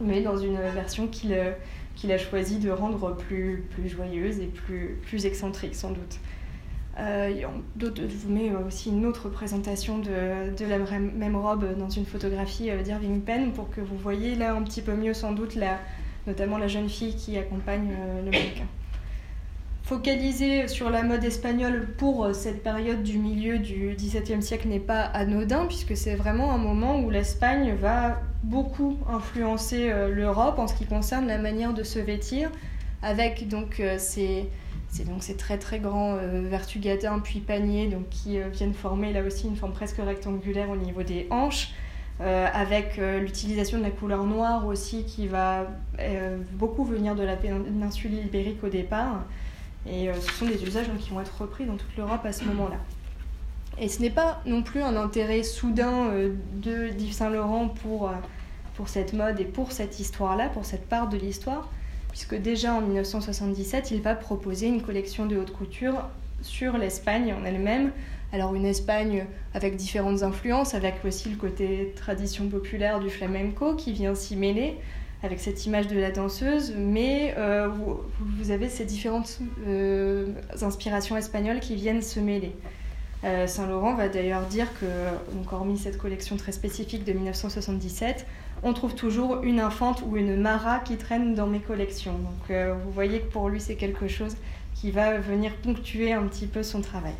[0.00, 1.54] mais dans une version qui le
[2.02, 6.18] qu'il a choisi de rendre plus, plus joyeuse et plus, plus excentrique sans doute.
[6.98, 7.32] Euh,
[7.78, 12.82] je vous mets aussi une autre présentation de, la même robe dans une photographie euh,
[12.82, 15.78] d'Irving Penn pour que vous voyez là un petit peu mieux sans doute la,
[16.26, 18.66] notamment la jeune fille qui accompagne euh, le mannequin.
[19.82, 25.02] Focaliser sur la mode espagnole pour cette période du milieu du XVIIe siècle n'est pas
[25.02, 30.86] anodin, puisque c'est vraiment un moment où l'Espagne va beaucoup influencer l'Europe en ce qui
[30.86, 32.50] concerne la manière de se vêtir,
[33.02, 34.48] avec donc ces
[34.92, 39.10] c'est donc ces très très grands euh, vertugatins puis paniers donc, qui euh, viennent former
[39.12, 41.72] là aussi une forme presque rectangulaire au niveau des hanches,
[42.20, 45.66] euh, avec l'utilisation de la couleur noire aussi qui va
[46.52, 49.24] beaucoup venir de la péninsule ibérique au départ.
[49.86, 52.76] Et ce sont des usages qui vont être repris dans toute l'Europe à ce moment-là.
[53.78, 56.10] Et ce n'est pas non plus un intérêt soudain
[56.54, 58.12] de Yves Saint Laurent pour,
[58.74, 61.68] pour cette mode et pour cette histoire-là, pour cette part de l'histoire,
[62.10, 66.04] puisque déjà en 1977, il va proposer une collection de haute couture
[66.42, 67.92] sur l'Espagne en elle-même.
[68.32, 73.92] Alors une Espagne avec différentes influences, avec aussi le côté tradition populaire du flamenco qui
[73.92, 74.78] vient s'y mêler,
[75.22, 81.60] avec cette image de la danseuse, mais euh, vous, avez ces différentes euh, inspirations espagnoles
[81.60, 82.52] qui viennent se mêler.
[83.24, 84.86] Euh, Saint Laurent va d'ailleurs dire que,
[85.36, 88.26] donc hormis cette collection très spécifique de 1977,
[88.64, 92.14] on trouve toujours une infante ou une mara qui traîne dans mes collections.
[92.14, 94.36] Donc vous voyez que pour lui c'est quelque chose
[94.74, 97.14] qui va venir ponctuer un petit peu son travail.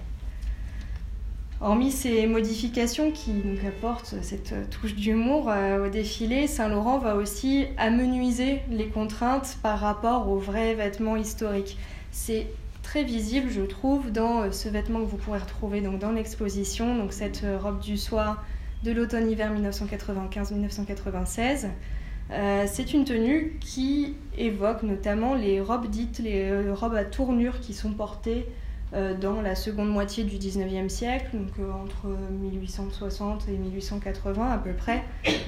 [1.62, 3.32] Hormis ces modifications qui
[3.66, 10.28] apportent cette touche d'humour euh, au défilé, Saint-Laurent va aussi amenuiser les contraintes par rapport
[10.28, 11.78] aux vrais vêtements historiques.
[12.10, 12.48] C'est
[12.82, 16.96] très visible, je trouve, dans euh, ce vêtement que vous pourrez retrouver donc, dans l'exposition,
[16.96, 18.44] donc cette robe du soir
[18.82, 21.68] de l'automne-hiver 1995-1996.
[22.30, 27.60] Euh, c'est une tenue qui évoque notamment les robes dites, les euh, robes à tournure
[27.60, 28.50] qui sont portées euh,
[28.92, 31.52] dans la seconde moitié du 19e siècle, donc
[31.82, 32.08] entre
[32.42, 35.02] 1860 et 1880 à peu près,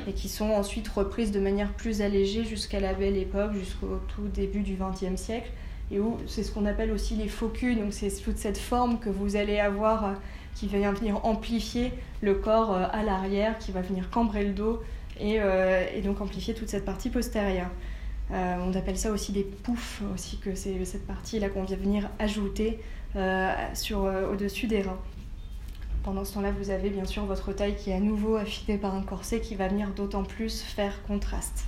[0.06, 4.28] et qui sont ensuite reprises de manière plus allégée jusqu'à la belle époque, jusqu'au tout
[4.32, 5.50] début du 20e siècle,
[5.90, 9.10] et où c'est ce qu'on appelle aussi les focus, donc c'est toute cette forme que
[9.10, 10.14] vous allez avoir
[10.54, 14.82] qui va venir amplifier le corps euh, à l'arrière, qui va venir cambrer le dos
[15.20, 17.70] et, euh, donc amplifier toute cette partie postérieure.
[18.32, 22.08] Euh, on appelle ça aussi des poufs, aussi que c'est cette partie-là qu'on vient venir
[22.18, 22.80] ajouter
[23.74, 24.98] sur, au-dessus des reins.
[26.04, 28.94] Pendant ce temps-là, vous avez bien sûr votre taille qui est à nouveau affinée par
[28.94, 31.64] un corset qui va venir d'autant plus faire contraste.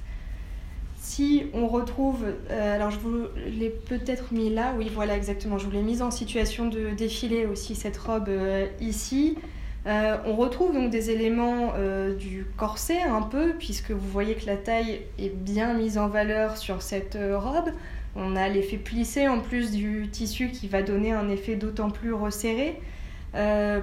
[0.99, 3.15] Si on retrouve, euh, alors je vous
[3.47, 7.47] l'ai peut-être mis là, oui voilà exactement, je vous l'ai mise en situation de défiler
[7.47, 9.39] aussi cette robe euh, ici.
[9.87, 11.73] Euh, on retrouve donc des éléments
[12.19, 16.57] du corset un peu, puisque vous voyez que la taille est bien mise en valeur
[16.57, 17.71] sur cette robe.
[18.17, 22.13] On a l'effet plissé en plus du tissu qui va donner un effet d'autant plus
[22.13, 22.81] resserré.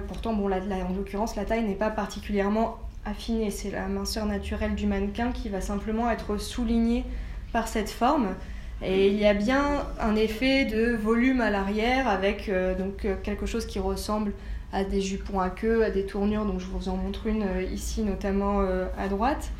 [0.08, 3.50] pourtant, bon, là, en l'occurrence, la taille n'est pas particulièrement affinée.
[3.50, 7.04] C'est la minceur naturelle du mannequin qui va simplement être soulignée
[7.52, 8.34] par cette forme.
[8.82, 13.14] Et il y a bien un effet de volume à l'arrière avec euh, donc euh,
[13.22, 14.32] quelque chose qui ressemble
[14.72, 16.44] à des jupons à queue, à des tournures.
[16.44, 18.60] Donc je vous en montre une euh, ici notamment
[18.98, 19.50] à droite.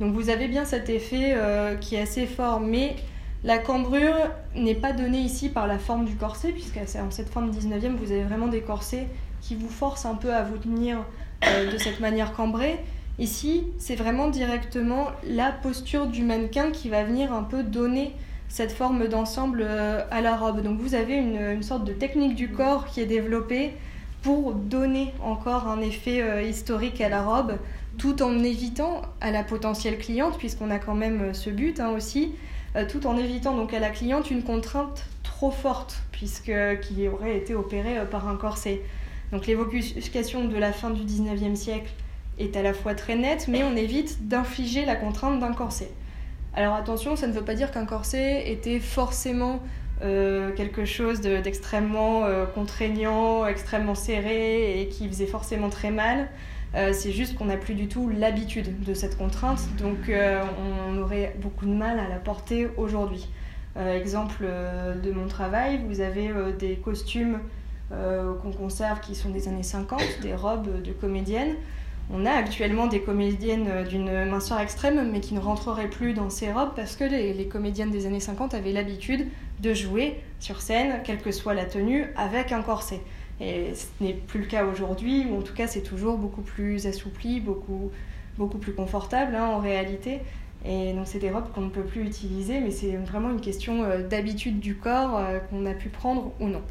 [0.00, 1.34] Donc vous avez bien cet effet
[1.80, 2.96] qui est assez fort, mais
[3.44, 4.14] la cambrure
[4.54, 8.12] n'est pas donnée ici par la forme du corset, puisque en cette forme 19e, vous
[8.12, 9.08] avez vraiment des corsets
[9.40, 11.04] qui vous forcent un peu à vous tenir
[11.44, 12.80] euh, de cette manière cambrée.
[13.18, 18.14] Ici, c'est vraiment directement la posture du mannequin qui va venir un peu donner
[18.48, 20.62] cette forme d'ensemble euh, à la robe.
[20.62, 23.72] Donc vous avez une, sorte de technique du corps qui est développée
[24.22, 27.58] pour donner encore un effet euh, historique à la robe,
[27.96, 32.32] tout en évitant à la potentielle cliente, puisqu'on a quand même ce but hein, aussi,
[32.84, 37.54] tout en évitant donc à la cliente une contrainte trop forte, puisque qui aurait été
[37.54, 38.82] opérée par un corset.
[39.32, 41.90] Donc l'évocation de la fin du 19e siècle
[42.38, 45.90] est à la fois très nette, mais on évite d'infliger la contrainte d'un corset.
[46.54, 49.60] Alors attention, ça ne veut pas dire qu'un corset était forcément
[50.02, 56.28] euh, quelque chose d'extrêmement euh, contraignant, extrêmement serré et qui faisait forcément très mal.
[56.76, 61.34] Euh, c'est juste qu'on n'a plus du tout l'habitude de cette contrainte, donc on aurait
[61.40, 63.28] beaucoup de mal à la porter aujourd'hui.
[63.76, 64.44] exemple
[65.02, 67.40] de mon travail, vous avez des costumes
[67.92, 71.54] euh, qu'on conserve qui sont des années 50, des robes de comédiennes.
[72.12, 76.50] On a actuellement des comédiennes d'une minceur extrême, mais qui ne rentreraient plus dans ces
[76.50, 79.28] robes parce que les, comédiennes des années 50 avaient l'habitude
[79.60, 83.00] de jouer sur scène, quelle que soit la tenue, avec un corset.
[83.40, 86.86] Et ce n'est plus le cas aujourd'hui, ou en tout cas c'est toujours beaucoup plus
[86.86, 87.90] assoupli, beaucoup,
[88.38, 90.20] beaucoup plus confortable hein, en réalité.
[90.64, 93.84] Et donc c'est des robes qu'on ne peut plus utiliser, mais c'est vraiment une question
[93.84, 96.62] euh, d'habitude du corps euh, qu'on a pu prendre ou non.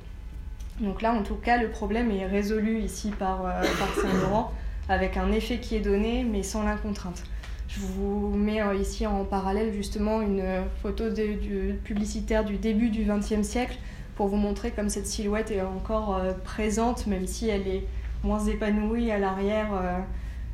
[0.81, 3.63] Donc là, en tout cas, le problème est résolu ici par, euh,
[4.01, 4.51] Saint-Laurent,
[4.89, 7.23] avec un effet qui est donné, mais sans la contrainte.
[7.69, 10.43] Je vous mets ici en parallèle justement une
[10.81, 13.77] photo de, publicitaire du début du XXe siècle,
[14.15, 17.83] pour vous montrer comme cette silhouette est encore présente, même si elle est
[18.23, 20.05] moins épanouie à l'arrière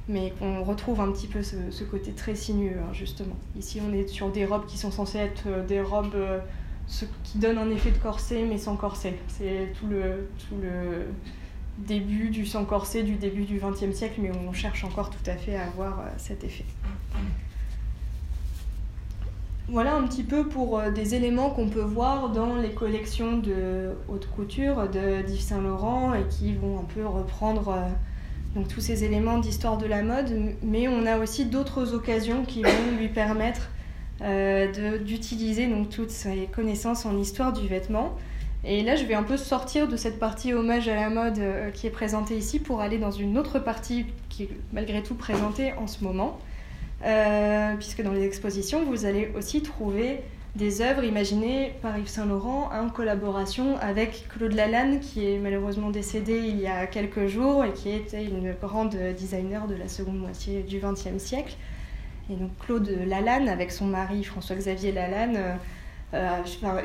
[0.07, 3.35] mais qu'on retrouve un petit peu ce, côté très sinueux, hein, justement.
[3.57, 6.39] Ici, on est sur des robes qui sont censées être euh, des robes euh,
[7.23, 9.17] qui donnent un effet de corset, mais sans corset.
[9.27, 11.07] C'est tout le, tout le
[11.77, 15.35] début du sans corset du début du XXe siècle, mais on cherche encore tout à
[15.35, 16.65] fait à avoir euh, cet effet.
[19.67, 24.27] Voilà un petit peu pour des éléments qu'on peut voir dans les collections de haute
[24.27, 27.73] couture de d'Yves Saint Laurent et qui vont un peu reprendre
[28.55, 32.63] donc tous ces éléments d'histoire de la mode, mais on a aussi d'autres occasions qui
[32.63, 33.69] vont lui permettre
[34.21, 38.15] euh, d'utiliser donc toutes ses connaissances en histoire du vêtement.
[38.63, 41.71] Et là, je vais un peu sortir de cette partie hommage à la mode euh,
[41.71, 45.73] qui est présentée ici pour aller dans une autre partie qui est malgré tout présentée
[45.73, 46.37] en ce moment,
[47.03, 50.21] euh, puisque dans les expositions, vous allez aussi trouver
[50.55, 55.91] des œuvres imaginées par Yves Saint Laurent en collaboration avec Claude Lalanne, qui est malheureusement
[55.91, 60.19] décédé il y a quelques jours et qui était une grande designer de la seconde
[60.19, 61.55] moitié du XXe siècle.
[62.29, 65.57] Et donc Claude Lalanne, avec son mari François-Xavier Lalanne,
[66.13, 66.41] euh,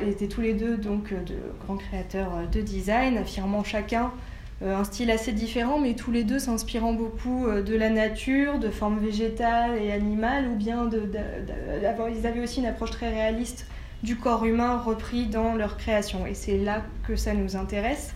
[0.07, 5.11] étaient tous les deux donc de grands créateurs de design, affirmant chacun euh, un style
[5.11, 9.77] assez différent, mais tous les deux s'inspirant beaucoup euh, de la nature, de formes végétales
[9.81, 13.67] et animales, ou bien ils avaient aussi une approche très réaliste
[14.01, 16.25] du corps humain repris dans leur création.
[16.25, 18.13] Et c'est là que ça nous intéresse.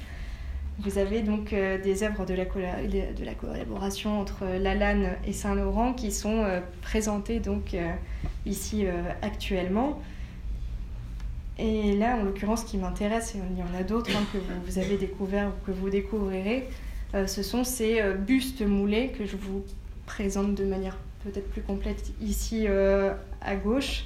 [0.80, 5.94] Vous avez donc euh, des œuvres de la, de la, collaboration entre Lalanne et Saint-Laurent
[5.94, 6.44] qui sont
[6.82, 7.76] présentées donc
[8.48, 8.86] ici
[9.22, 10.00] actuellement.
[11.58, 14.38] Et là, en l'occurrence, ce qui m'intéresse, et il y en a d'autres hein, que
[14.66, 16.68] vous, avez découvert ou que vous découvrirez,
[17.14, 19.64] euh, ce sont ces euh, bustes moulés que je vous
[20.06, 24.06] présente de manière peut-être plus complète ici euh, à gauche.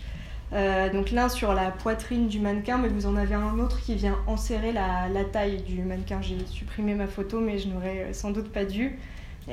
[0.51, 4.17] donc l'un sur la poitrine du mannequin, mais vous en avez un autre qui vient
[4.27, 6.21] enserrer la, taille du mannequin.
[6.21, 8.97] J'ai supprimé ma photo, mais je n'aurais sans doute pas dû.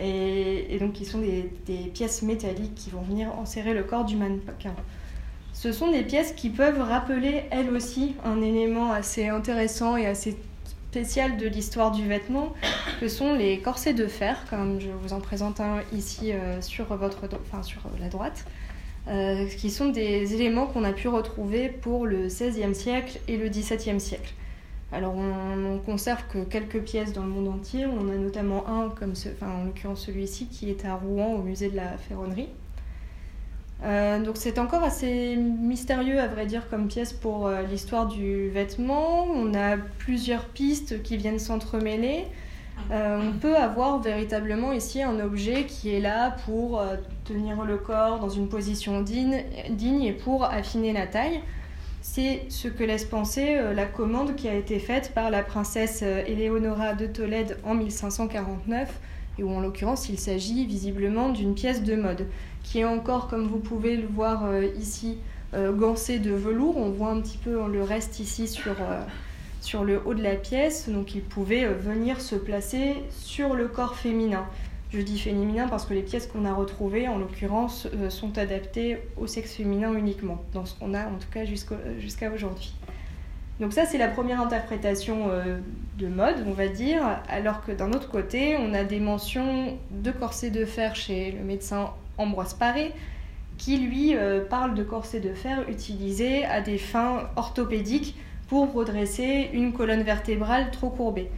[0.01, 4.17] Et, donc, qui sont des, des, pièces métalliques qui vont venir enserrer le corps du
[4.17, 4.75] mannequin.
[5.63, 10.37] Ce sont des pièces qui peuvent rappeler, elles aussi, un élément assez intéressant et assez
[10.91, 12.53] spécial de l'histoire du vêtement,
[12.99, 16.87] que sont les corsets de fer, comme je vous en présente un ici euh, sur,
[16.97, 18.45] votre, enfin, sur la droite,
[19.07, 23.49] euh, qui sont des éléments qu'on a pu retrouver pour le XVIe siècle et le
[23.49, 24.35] XVIIe siècle.
[24.91, 28.89] Alors on, ne conserve que quelques pièces dans le monde entier, on a notamment un,
[28.89, 32.49] comme ce, en l'occurrence celui-ci, qui est à Rouen au musée de la Ferronnerie.
[33.85, 38.49] Euh, donc c'est encore assez mystérieux à vrai dire comme pièce pour euh, l'histoire du
[38.51, 39.25] vêtement.
[39.25, 42.27] On a plusieurs pistes qui viennent s'entremêler.
[42.91, 46.83] Euh, on peut avoir véritablement ici un objet qui est là pour
[47.25, 51.41] tenir le corps dans une position digne, digne et pour affiner la taille.
[52.01, 56.95] C'est ce que laisse penser la commande qui a été faite par la princesse Éléonora
[56.95, 58.89] de Tolède en 1549
[59.39, 62.27] et où en l'occurrence il s'agit visiblement d'une pièce de mode
[62.63, 65.19] qui est encore, comme vous pouvez le voir euh, ici,
[65.55, 66.77] euh, gancé de velours.
[66.77, 69.03] On voit un petit peu le reste ici sur, euh,
[69.61, 73.97] sur le haut de la pièce, donc il pouvait venir se placer sur le corps
[73.97, 74.47] féminin.
[74.91, 79.27] Je dis féminin parce que les pièces qu'on a retrouvées, en l'occurrence, sont adaptées au
[79.27, 82.75] sexe féminin uniquement, dans ce qu'on a en tout cas jusqu'à aujourd'hui.
[83.59, 85.31] Donc ça, c'est la première interprétation
[85.97, 90.11] de mode, on va dire, alors que d'un autre côté, on a des mentions de
[90.11, 92.93] corset de fer chez le médecin Ambroise Paré,
[93.59, 98.17] qui lui euh, parle de corset de fer utilisé à des fins orthopédiques
[98.49, 101.31] pour redresser une colonne vertébrale trop courbée.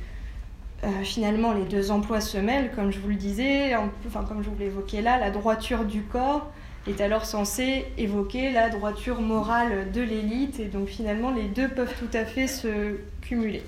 [0.84, 3.74] Euh, finalement, les deux emplois se mêlent, comme je vous le disais,
[4.06, 6.50] enfin comme je vous l'évoquais là, la droiture du corps
[6.86, 11.94] est alors censée évoquer la droiture morale de l'élite, et donc finalement les deux peuvent
[11.98, 13.62] tout à fait se cumuler.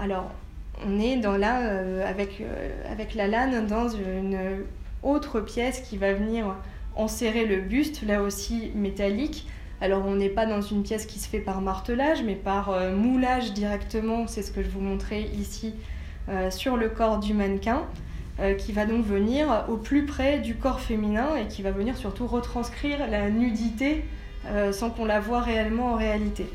[0.00, 0.30] Alors,
[0.86, 2.42] on est dans là, euh, avec,
[2.90, 4.38] avec la lane, dans une
[5.02, 6.56] autre pièce qui va venir
[6.96, 9.46] enserrer le buste, là aussi métallique.
[9.80, 12.94] Alors on n'est pas dans une pièce qui se fait par martelage, mais par euh,
[12.94, 15.74] moulage directement, c'est ce que je vous montrais ici
[16.28, 17.84] euh, sur le corps du mannequin,
[18.40, 21.96] euh, qui va donc venir au plus près du corps féminin et qui va venir
[21.96, 24.04] surtout retranscrire la nudité
[24.72, 26.46] sans qu'on la voit réellement en réalité.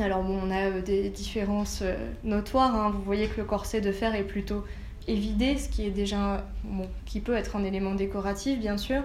[0.00, 1.82] Alors bon, on a des différences
[2.24, 2.90] notoires, hein.
[2.94, 4.64] vous voyez que le corset de fer est plutôt
[5.08, 6.44] évidé, ce qui est déjà
[7.06, 9.02] qui peut être un élément décoratif bien sûr,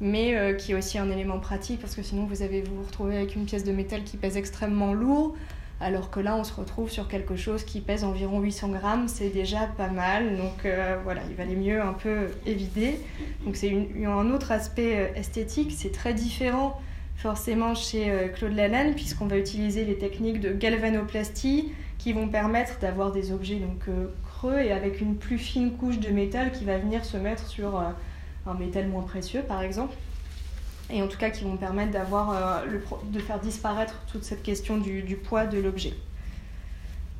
[0.00, 3.16] mais euh, qui est aussi un élément pratique parce que sinon vous avez vous, retrouvez
[3.16, 5.34] avec une pièce de métal qui pèse extrêmement lourd,
[5.80, 9.30] alors que là on se retrouve sur quelque chose qui pèse environ 800 grammes, c'est
[9.30, 10.36] déjà pas mal.
[10.36, 12.98] Donc euh, voilà, il valait mieux un peu évider.
[13.44, 13.72] Donc c'est
[14.04, 16.80] un autre aspect euh, esthétique, c'est très différent
[17.16, 23.12] forcément chez Claude Lalanne puisqu'on va utiliser les techniques de galvanoplastie qui vont permettre d'avoir
[23.12, 23.86] des objets donc,
[24.52, 27.78] et avec une plus fine couche de métal qui va venir se mettre sur
[28.46, 29.94] un métal moins précieux par exemple
[30.90, 32.62] et en tout cas qui vont permettre d'avoir,
[33.10, 35.94] de faire disparaître toute cette question du, poids de l'objet.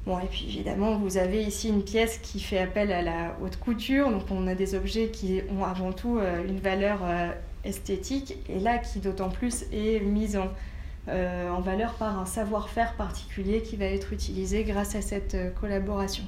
[0.07, 3.57] Bon, et puis évidemment, vous avez ici une pièce qui fait appel à la haute
[3.57, 4.11] couture.
[4.11, 7.31] Donc, on a des objets qui ont avant tout euh, une valeur euh,
[7.65, 10.39] esthétique et là qui d'autant plus est mise
[11.09, 16.25] euh, en valeur par un savoir-faire particulier qui va être utilisé grâce à cette collaboration.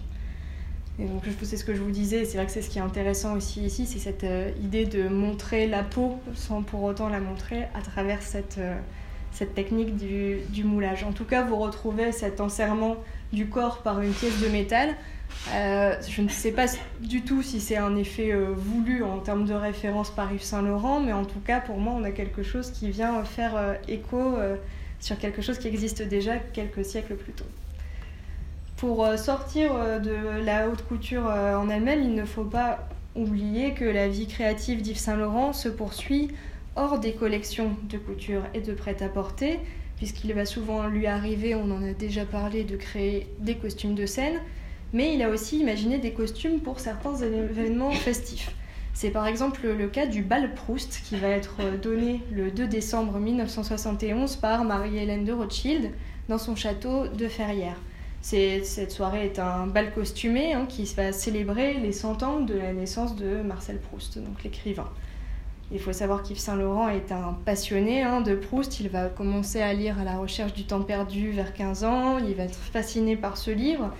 [0.99, 2.83] Et donc, c'est ce que je vous disais, c'est vrai que c'est ce qui est
[2.83, 4.27] intéressant aussi ici, c'est cette
[4.63, 8.59] idée de montrer la peau sans pour autant la montrer à travers cette,
[9.37, 11.05] cette technique du, moulage.
[11.05, 12.97] En tout cas, vous retrouvez cet enserrement
[13.33, 14.95] du corps par une pièce de métal.
[15.53, 16.67] Euh, je ne sais pas
[17.01, 20.63] du tout si c'est un effet euh, voulu en termes de référence par Yves Saint
[20.63, 23.75] Laurent, mais en tout cas pour moi on a quelque chose qui vient faire euh,
[23.89, 24.37] écho
[25.01, 27.45] sur quelque chose qui existe déjà quelques siècles plus tôt.
[28.77, 29.73] Pour sortir
[30.03, 34.83] de la haute couture en elle-même, il ne faut pas oublier que la vie créative
[34.83, 36.29] d'Yves Saint Laurent se poursuit
[36.77, 39.61] hors des collections de couture et de prêt-à-porter,
[39.97, 44.05] puisqu'il va souvent lui arriver, on en a déjà parlé, de créer des costumes de
[44.05, 44.41] scène,
[44.93, 48.55] mais il a aussi imaginé des costumes pour certains événements festifs.
[48.93, 53.19] C'est par exemple le cas du bal Proust qui va être donné le 2 décembre
[53.19, 55.93] 1971 par Marie-Hélène de Rothschild
[56.29, 57.81] dans son château de Ferrières.
[58.29, 62.73] Cette soirée est un bal costumé hein, qui va célébrer les 100 ans de la
[62.73, 64.89] naissance de Marcel Proust, donc l'écrivain.
[65.71, 68.81] Il faut savoir qu'Yves Saint-Laurent est un passionné hein, de Proust.
[68.81, 72.19] Il va commencer à lire à la recherche du temps perdu vers 15 ans.
[72.19, 73.95] Il va être fasciné par ce livre,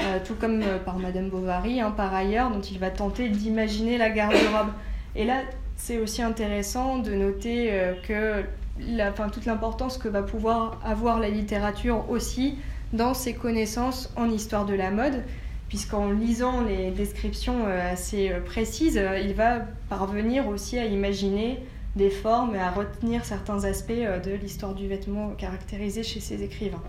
[0.00, 3.96] euh, tout comme euh, par Madame Bovary, hein, par ailleurs, dont il va tenter d'imaginer
[3.96, 4.72] la garde-robe.
[5.14, 5.42] Et là,
[5.76, 8.42] c'est aussi intéressant de noter euh, que
[8.80, 12.58] la, toute l'importance que va pouvoir avoir la littérature aussi
[12.92, 15.22] dans ses connaissances en histoire de la mode
[15.68, 21.58] puisqu'en lisant les descriptions euh, assez euh, précises, euh, il va parvenir aussi à imaginer
[21.94, 26.82] des formes et à retenir certains aspects de l'histoire du vêtement caractérisée chez ces écrivains.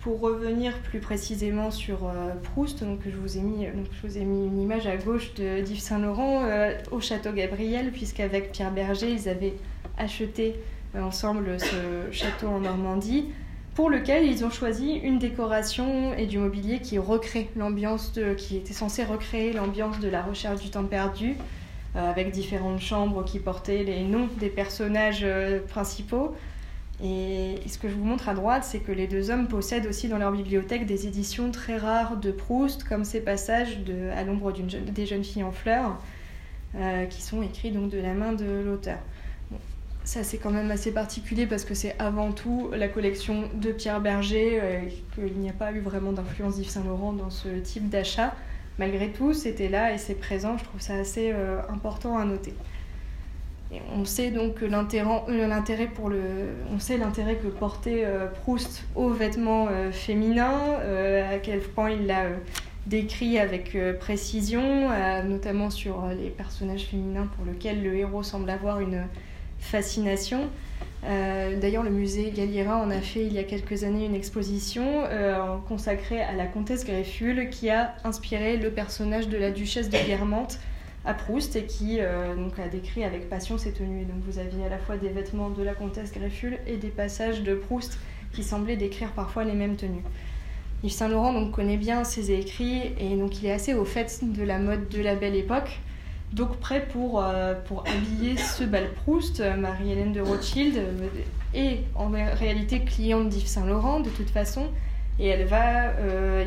[0.00, 2.10] Pour revenir plus précisément sur
[2.42, 5.80] Proust, donc je, vous ai mis, je vous ai mis une image à gauche d'Yves
[5.80, 6.42] Saint-Laurent
[6.90, 9.54] au château Gabriel, puisqu'avec Pierre Berger, ils avaient
[9.96, 10.56] acheté
[10.98, 13.26] ensemble ce château en Normandie
[13.80, 18.58] pour lequel ils ont choisi une décoration et du mobilier qui recrée l'ambiance de, qui
[18.58, 21.34] était censé recréer l'ambiance de la recherche du temps perdu,
[21.96, 26.36] euh, avec différentes chambres qui portaient les noms des personnages euh, principaux.
[27.02, 30.08] Et, ce que je vous montre à droite, c'est que les deux hommes possèdent aussi
[30.08, 33.78] dans leur bibliothèque des éditions très rares de Proust, comme ces passages
[34.14, 35.96] À l'ombre des jeunes filles en fleurs,
[36.74, 38.98] euh, qui sont écrits donc de la main de l'auteur.
[40.10, 44.00] Ça, c'est quand même assez particulier parce que c'est avant tout la collection de Pierre
[44.00, 44.80] Berger, euh,
[45.14, 48.34] qu'il n'y a pas eu vraiment d'influence d'Yves Saint-Laurent dans ce type d'achat.
[48.80, 50.58] Malgré tout, c'était là et c'est présent.
[50.58, 52.54] Je trouve ça assez euh, important à noter.
[53.94, 56.20] On sait donc euh, l'intérêt pour le,
[56.74, 58.04] on sait l'intérêt que portait
[58.42, 60.74] Proust aux vêtements féminins,
[61.32, 62.24] à quel point il l'a
[62.88, 64.88] décrit avec précision,
[65.22, 69.04] notamment sur les personnages féminins pour lesquels le héros semble avoir une
[69.60, 70.48] fascination.
[71.04, 75.04] Euh, d'ailleurs, le musée Galliera en a fait il y a quelques années une exposition
[75.06, 79.96] euh, consacrée à la comtesse Greffule qui a inspiré le personnage de la duchesse de
[79.96, 80.58] Guermantes
[81.06, 84.04] à Proust et qui euh, donc, a décrit avec passion ses tenues.
[84.04, 87.42] Donc vous aviez à la fois des vêtements de la comtesse Greffule et des passages
[87.42, 87.98] de Proust
[88.32, 90.04] qui semblaient décrire parfois les mêmes tenues.
[90.82, 94.20] Yves Saint Laurent donc, connaît bien ses écrits et donc il est assez au fait
[94.22, 95.80] de la mode de la belle époque.
[96.32, 101.08] Donc prêt pour, euh, pour habiller ce bal Proust, euh, Marie-Hélène de Rothschild euh,
[101.54, 104.66] est en réalité cliente d'Yves Saint-Laurent de toute façon.
[105.18, 105.92] Et elle va,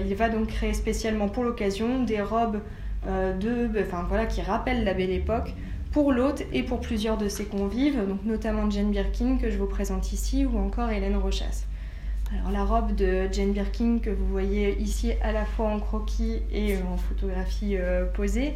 [0.03, 2.59] il va donc créer spécialement pour l'occasion des robes
[3.05, 5.53] de, enfin, voilà, qui rappellent la belle époque
[5.91, 9.67] pour l'hôte et pour plusieurs de ses convives, donc notamment Jane Birkin que je vous
[9.67, 11.65] présente ici ou encore Hélène Rochas.
[12.31, 16.41] Alors la robe de Jane Birkin que vous voyez ici à la fois en croquis
[16.51, 17.77] et en photographie
[18.15, 18.51] posée, euh,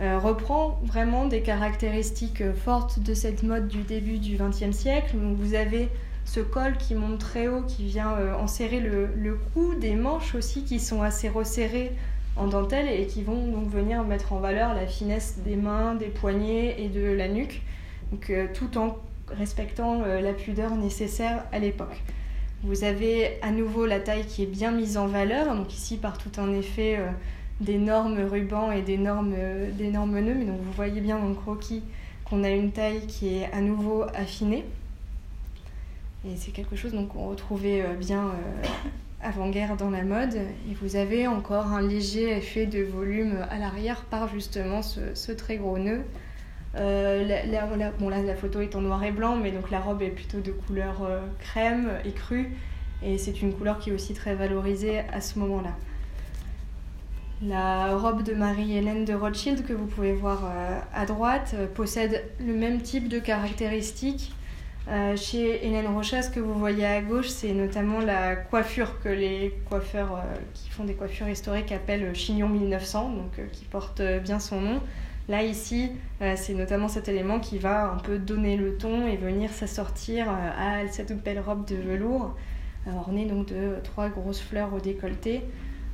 [0.00, 5.16] reprend vraiment des caractéristiques fortes de cette mode du début du XXe siècle.
[5.16, 5.88] Donc vous avez
[6.30, 10.64] ce col qui monte très haut, qui vient euh, enserrer le, cou, des manches aussi
[10.64, 11.90] qui sont assez resserrées
[12.36, 16.06] en dentelle et qui vont donc venir mettre en valeur la finesse des mains, des
[16.06, 17.62] poignets et de la nuque,
[18.30, 18.98] euh, tout en
[19.36, 22.02] respectant la pudeur nécessaire à l'époque.
[22.62, 26.18] Vous avez à nouveau la taille qui est bien mise en valeur, donc ici par
[26.18, 26.98] tout un effet
[27.60, 30.34] d'énormes rubans et d'énormes nœuds.
[30.34, 31.82] Mais vous voyez bien dans le croquis
[32.24, 34.64] qu'on a une taille qui est à nouveau affinée.
[36.24, 38.66] Et c'est quelque chose qu'on retrouvait euh, bien, euh,
[39.22, 40.34] avant-guerre dans la mode.
[40.34, 45.56] Et vous avez encore un léger effet de volume à l'arrière par justement ce, très
[45.56, 46.02] gros nœud.
[46.74, 50.52] la, la photo est en noir et blanc, mais donc la robe est plutôt de
[50.52, 51.08] couleur
[51.38, 52.50] crème et crue.
[53.02, 55.74] Et c'est une couleur qui est aussi très valorisée à ce moment-là.
[57.42, 62.22] La robe de Marie-Hélène de Rothschild que vous pouvez voir euh, à droite euh, possède
[62.38, 64.34] le même type de caractéristiques.
[64.88, 69.08] Euh, chez Hélène Rochas, ce que vous voyez à gauche, c'est notamment la coiffure que
[69.08, 70.22] les coiffeurs
[70.52, 74.80] qui font des coiffures historiques appellent chignon 1900, donc qui porte bien son nom.
[75.28, 75.92] Là, ici,
[76.34, 80.88] c'est notamment cet élément qui va un peu donner le ton et venir s'assortir à
[80.90, 82.34] cette belle robe de velours,
[82.88, 85.42] ornée donc de trois grosses fleurs au décolleté.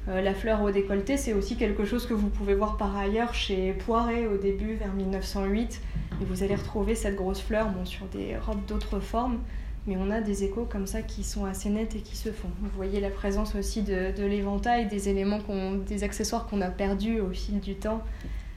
[0.09, 3.34] Euh, la fleur au décolleté, c'est aussi quelque chose que vous pouvez voir par ailleurs
[3.34, 5.80] chez Poiret au début, vers 1908.
[6.20, 9.38] Et vous allez retrouver cette grosse fleur bon, sur des robes d'autres formes,
[9.86, 12.48] mais on a des échos comme ça qui sont assez nets et qui se font.
[12.61, 15.40] Vous voyez la présence aussi de, l'éventail, des éléments,
[15.86, 18.02] des accessoires qu'on a perdus au fil du temps,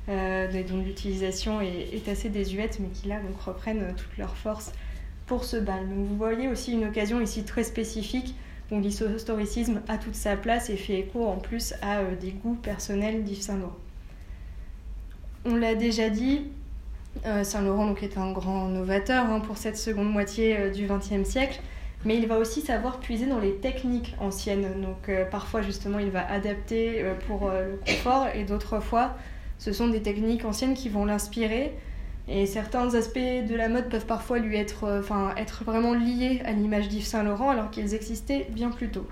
[0.07, 4.71] euh, dont l'utilisation est, assez désuète, mais qui là donc reprennent toute leur force
[5.25, 5.89] pour ce bal.
[5.89, 8.35] Donc vous voyez aussi une occasion ici très spécifique
[8.71, 12.55] donc l'historicisme a toute sa place et fait écho en plus à euh, des goûts
[12.55, 13.75] personnels d'Yves Saint-Laurent.
[15.45, 16.43] On l'a déjà dit,
[17.25, 21.59] euh, Saint-Laurent est un grand novateur hein, pour cette seconde moitié euh, du XXe siècle,
[22.05, 24.81] mais il va aussi savoir puiser dans les techniques anciennes.
[24.81, 29.17] Donc parfois justement il va adapter pour le confort et d'autres fois
[29.57, 31.73] ce sont des techniques anciennes qui vont l'inspirer
[32.31, 36.41] et certains aspects de la mode peuvent parfois lui être, euh, enfin, être vraiment liés
[36.45, 39.07] à l'image d'Yves Saint Laurent alors qu'ils existaient bien plus tôt.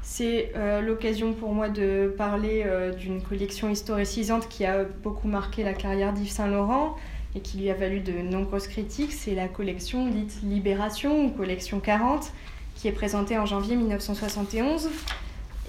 [0.00, 5.62] C'est euh, l'occasion pour moi de parler euh, d'une collection historicisante qui a beaucoup marqué
[5.62, 6.96] la carrière d'Yves Saint Laurent
[7.34, 9.12] et qui lui a valu de nombreuses critiques.
[9.12, 12.32] C'est la collection dite Libération ou collection 40
[12.76, 14.88] qui est présentée en janvier 1971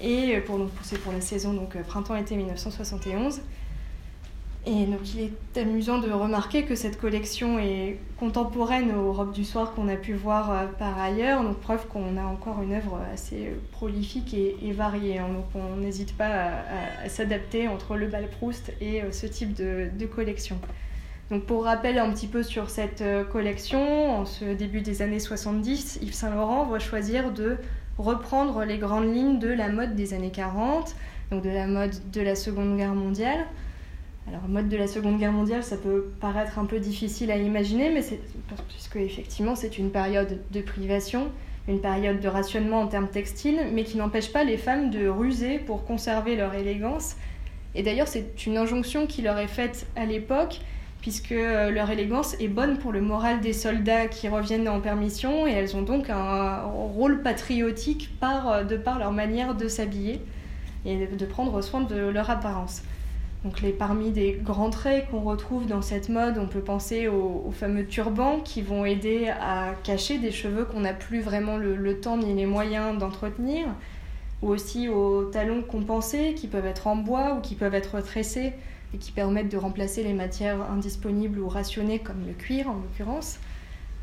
[0.02, 3.42] et pour, c'est pour la saison donc printemps-été 1971.
[4.66, 9.44] Et donc il est amusant de remarquer que cette collection est contemporaine aux robes du
[9.44, 13.00] soir qu'on a pu voir euh, par ailleurs, donc preuve qu'on a encore une œuvre
[13.10, 15.18] assez prolifique et, variée.
[15.18, 15.28] Hein.
[15.32, 16.50] Donc on n'hésite pas
[17.02, 20.58] à, s'adapter entre le bal Proust et euh, ce type de, de, collection.
[21.30, 25.20] Donc pour rappel un petit peu sur cette euh, collection, en ce début des années
[25.20, 27.56] 70, Yves Saint Laurent va choisir de
[27.96, 30.94] reprendre les grandes lignes de la mode des années 40,
[31.30, 33.46] donc de la mode de la Seconde Guerre mondiale
[34.28, 37.90] alors, mode de la Seconde Guerre mondiale, ça peut paraître un peu difficile à imaginer,
[37.90, 38.20] mais c'est
[38.68, 41.32] puisque effectivement c'est une période de privation,
[41.66, 45.58] une période de rationnement en termes textiles, mais qui n'empêche pas les femmes de ruser
[45.58, 47.16] pour conserver leur élégance.
[47.74, 50.60] Et d'ailleurs, c'est une injonction qui leur est faite à l'époque,
[51.00, 55.46] puisque euh, leur élégance est bonne pour le moral des soldats qui reviennent en permission,
[55.46, 60.20] et elles ont donc un rôle patriotique par, de par leur manière de s'habiller
[60.84, 62.82] et de prendre soin de leur apparence.
[63.44, 67.50] Donc les, parmi des grands traits qu'on retrouve dans cette mode, on peut penser aux,
[67.52, 72.18] fameux turbans qui vont aider à cacher des cheveux qu'on n'a plus vraiment le, temps
[72.18, 73.66] ni les moyens d'entretenir,
[74.42, 78.52] ou aussi aux talons compensés qui peuvent être en bois ou qui peuvent être tressés
[78.92, 83.38] et qui permettent de remplacer les matières indisponibles ou rationnées comme le cuir en l'occurrence.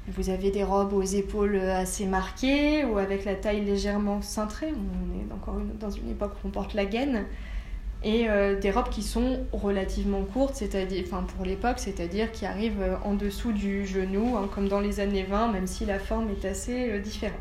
[0.08, 4.72] Vous avez des robes aux épaules assez marquées ou avec la taille légèrement cintrée.
[4.72, 7.26] On est encore dans une époque où on porte la gaine
[8.04, 12.82] et euh, des robes qui sont relativement courtes, c'est-à-dire, enfin pour l'époque, c'est-à-dire qui arrivent
[12.82, 16.30] euh, en dessous du genou, hein, comme dans les années 20, même si la forme
[16.30, 17.36] est assez euh, différente.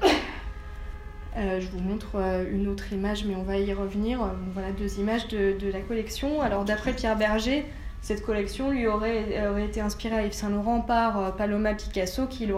[1.37, 2.17] je vous montre
[2.51, 4.21] une autre image, mais on va y revenir.
[4.55, 6.41] voilà deux images de, la collection.
[6.41, 7.67] Alors d'après Pierre Berger,
[8.01, 12.55] cette collection lui aurait, été inspirée à Yves Saint Laurent par Paloma Picasso, qu'il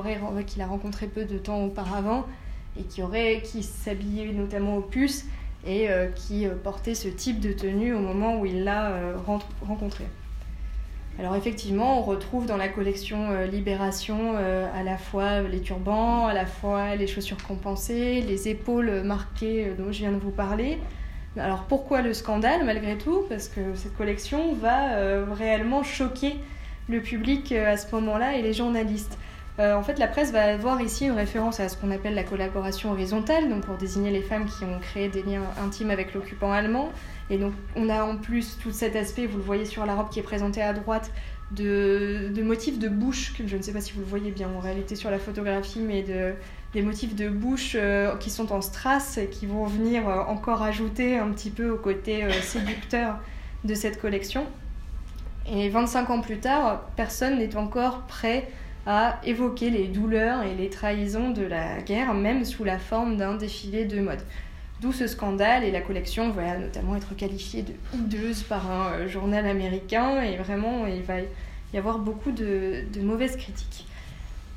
[0.47, 2.25] qu'il a rencontré peu de temps auparavant
[2.79, 5.27] et qui aurait qui s'habillait notamment aux puces
[5.67, 9.17] et euh, qui euh, portait ce type de tenue au moment où il l'a euh,
[9.67, 10.05] rencontré.
[11.19, 16.47] Alors effectivement, on retrouve dans la collection Libération à la fois les turbans, à la
[16.47, 20.79] fois les chaussures compensées, les épaules marquées dont je viens de vous parler.
[21.37, 23.25] Alors pourquoi le scandale malgré tout?
[23.29, 26.37] Parce que cette collection va réellement choquer
[26.89, 29.19] le public à ce moment-là et les journalistes.
[29.59, 32.23] Euh, en fait, la presse va avoir ici une référence à ce qu'on appelle la
[32.23, 36.53] collaboration horizontale, donc pour désigner les femmes qui ont créé des liens intimes avec l'occupant
[36.53, 36.93] allemand.
[37.29, 40.11] Et donc, on a en plus tout cet aspect, vous le voyez sur la robe
[40.11, 41.11] qui est présentée à droite,
[41.51, 44.61] de, motifs de bouche, que je ne sais pas si vous le voyez bien en
[44.61, 46.35] réalité sur la photographie, mais de,
[46.73, 50.63] des motifs de bouche euh, qui sont en strass et qui vont venir euh, encore
[50.63, 53.19] ajouter un petit peu au côté séducteur
[53.65, 54.47] de cette collection.
[55.51, 58.49] Et 25 ans plus tard, personne n'est encore prêt
[58.89, 63.35] à évoquer les douleurs et les trahisons de la guerre, même sous la forme d'un
[63.35, 64.23] défilé de mode.
[64.81, 69.47] D'où ce scandale et la collection va notamment être qualifiée de hideuse par un journal
[69.47, 71.17] américain et vraiment il va
[71.75, 73.85] y avoir beaucoup de, de mauvaises critiques.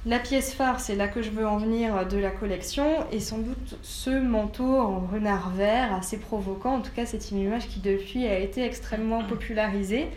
[0.06, 3.38] La pièce phare, c'est là que je veux en venir de la collection, et sans
[3.38, 6.78] doute ce manteau en renard vert assez provoquant.
[6.78, 10.08] En tout cas, c'est une image qui depuis a été extrêmement popularisée.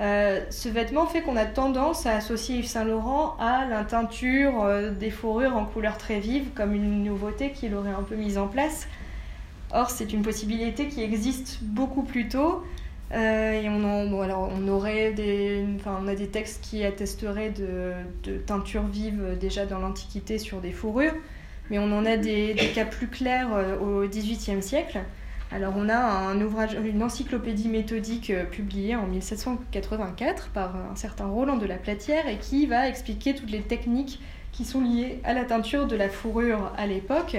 [0.00, 4.62] Euh, ce vêtement fait qu'on a tendance à associer Yves Saint Laurent à la teinture
[4.62, 8.38] euh, des fourrures en couleurs très vives comme une nouveauté qu'il aurait un peu mise
[8.38, 8.88] en place.
[9.72, 12.64] Or, c'est une possibilité qui existe beaucoup plus tôt.
[13.12, 17.92] Euh, et on, aurait des, a des textes qui attesteraient de,
[18.22, 21.14] de teinture vive déjà dans l'Antiquité sur des fourrures,
[21.70, 23.48] mais on en a des, des cas plus clairs
[23.82, 25.00] au XVIIIe siècle.
[25.52, 31.26] Alors on a un ouvrage, une encyclopédie méthodique euh, publiée en 1784 par un certain
[31.26, 34.20] Roland de la Platière et qui va expliquer toutes les techniques
[34.52, 37.36] qui sont liées à la teinture de la fourrure à l'époque.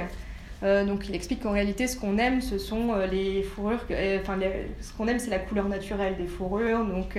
[0.63, 3.85] Euh, donc il explique qu'en réalité ce qu'on aime ce sont euh, les fourrures,
[4.21, 4.37] enfin
[4.81, 7.17] ce qu'on aime c'est la couleur naturelle des fourrures, donc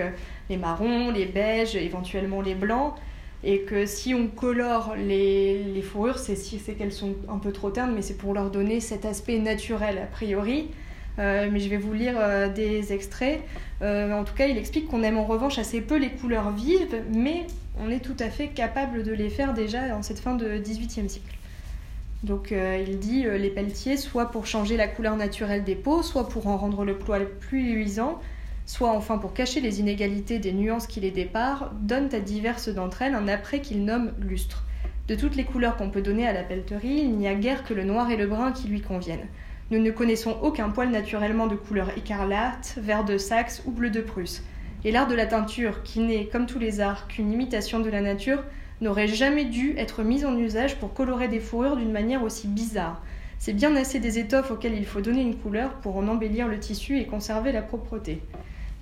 [0.50, 2.94] les marrons, les beiges, éventuellement les blancs,
[3.42, 7.70] et que si on colore les, les fourrures c'est si, qu'elles sont un peu trop
[7.70, 10.68] ternes, mais c'est pour leur donner cet aspect naturel a priori.
[11.18, 12.14] Mais je vais vous lire
[12.54, 13.40] des extraits.
[13.80, 17.46] en tout cas, il explique qu'on aime en revanche assez peu les couleurs vives, mais
[17.80, 21.08] on est tout à fait capable de les faire déjà en cette fin de 18e
[21.08, 21.36] siècle.
[22.22, 26.02] Donc euh, il dit euh, les pelletiers, soit pour changer la couleur naturelle des peaux,
[26.02, 28.20] soit pour en rendre le poil plus luisant,
[28.64, 33.02] soit enfin pour cacher les inégalités des nuances qui les déparent, donnent à diverses d'entre
[33.02, 34.64] elles un après qu'il nomme lustre.
[35.08, 37.74] De toutes les couleurs qu'on peut donner à la pelleterie, il n'y a guère que
[37.74, 39.26] le noir et le brun qui lui conviennent.
[39.70, 44.00] Nous ne connaissons aucun poil naturellement de couleur écarlate, vert de Saxe ou bleu de
[44.00, 44.42] Prusse.
[44.84, 48.00] Et l'art de la teinture, qui n'est, comme tous les arts, qu'une imitation de la
[48.00, 48.42] nature,
[48.80, 53.00] n'aurait jamais dû être mise en usage pour colorer des fourrures d'une manière aussi bizarre.
[53.38, 56.58] C'est bien assez des étoffes auxquelles il faut donner une couleur pour en embellir le
[56.58, 58.20] tissu et conserver la propreté.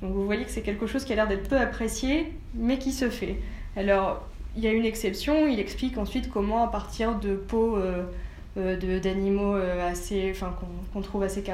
[0.02, 2.92] Donc vous voyez que c'est quelque chose qui a l'air d'être peu apprécié, mais qui
[2.92, 3.36] se fait.
[3.76, 4.26] Alors,
[4.56, 8.04] il y a une exception, il explique ensuite comment, à partir de peaux euh,
[8.56, 10.54] d'animaux euh, assez, enfin,
[10.92, 11.44] qu'on trouve assez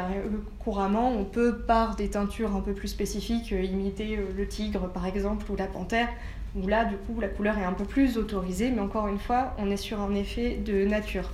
[0.58, 5.50] couramment, on peut, par des teintures un peu plus spécifiques, imiter le tigre par exemple
[5.50, 6.08] ou la panthère,
[6.56, 9.54] où là, du coup, la couleur est un peu plus autorisée, mais encore une fois,
[9.58, 11.30] on est sur un effet de nature.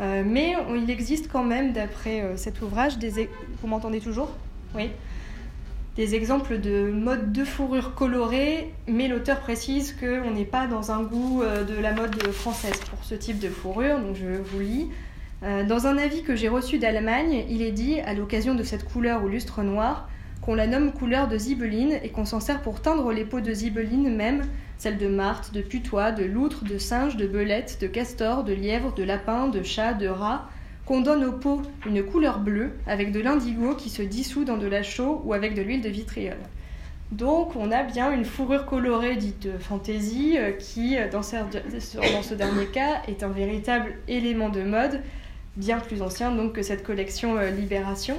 [0.00, 3.28] Euh, mais il existe quand même, d'après euh, cet ouvrage, des...
[3.60, 4.30] vous m'entendez toujours?
[4.74, 4.90] Oui?
[5.96, 11.02] Des exemples de modes de fourrure colorée, mais l'auteur précise qu'on n'est pas dans un
[11.02, 14.88] goût euh, de la mode française pour ce type de fourrure, donc je vous lis.
[15.68, 19.22] Dans un avis que j'ai reçu d'Allemagne, il est dit, à l'occasion de cette couleur
[19.22, 20.08] ou lustre noir,
[20.40, 23.52] qu'on la nomme couleur de zibeline et qu'on s'en sert pour teindre les peaux de
[23.52, 24.44] zibeline même,
[24.78, 28.94] celles de marthe, de putois, de loutre, de singe, de belette, de castor, de lièvre,
[28.94, 30.48] de lapin, de chat, de rat,
[30.86, 34.68] qu'on donne aux peaux une couleur bleue avec de l'indigo qui se dissout dans de
[34.68, 36.38] la chaux ou avec de l'huile de vitriol.
[37.12, 43.02] Donc on a bien une fourrure colorée dite fantaisie euh, qui, dans ce dernier cas,
[43.06, 45.02] est un véritable élément de mode,
[45.56, 48.16] bien plus ancien donc que cette collection euh, Libération.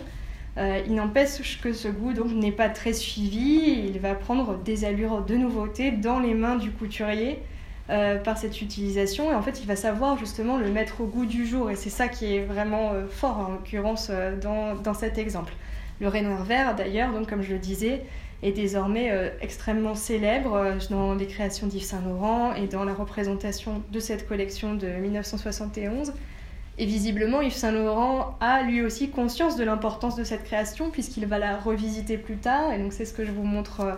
[0.58, 3.86] Euh, il n'empêche que ce goût n'est pas très suivi.
[3.88, 7.40] Il va prendre des allures de nouveauté dans les mains du couturier
[7.90, 9.32] euh, par cette utilisation.
[9.32, 11.70] Et en fait, il va savoir justement le mettre au goût du jour.
[11.72, 14.12] Et c'est ça qui est vraiment euh, fort en l'occurrence
[14.42, 15.54] dans, dans, cet exemple.
[16.00, 18.04] Le Renoir vert, d'ailleurs, donc comme je le disais,
[18.44, 19.12] est désormais
[19.42, 24.76] extrêmement célèbre dans les créations d'Yves Saint Laurent et dans la représentation de cette collection
[24.76, 26.14] de 1971.
[26.80, 31.26] Et visiblement, Yves Saint Laurent a lui aussi conscience de l'importance de cette création puisqu'il
[31.26, 32.72] va la revisiter plus tard.
[32.72, 33.94] Et donc c'est ce que je vous montre euh,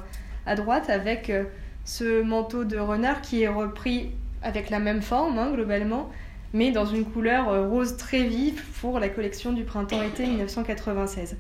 [0.46, 1.44] à droite avec euh,
[1.90, 4.12] ce manteau de renard qui est repris
[4.44, 6.12] avec la même forme hein, globalement,
[6.54, 11.36] mais dans une couleur euh, rose très vive pour la collection du printemps-été 1996.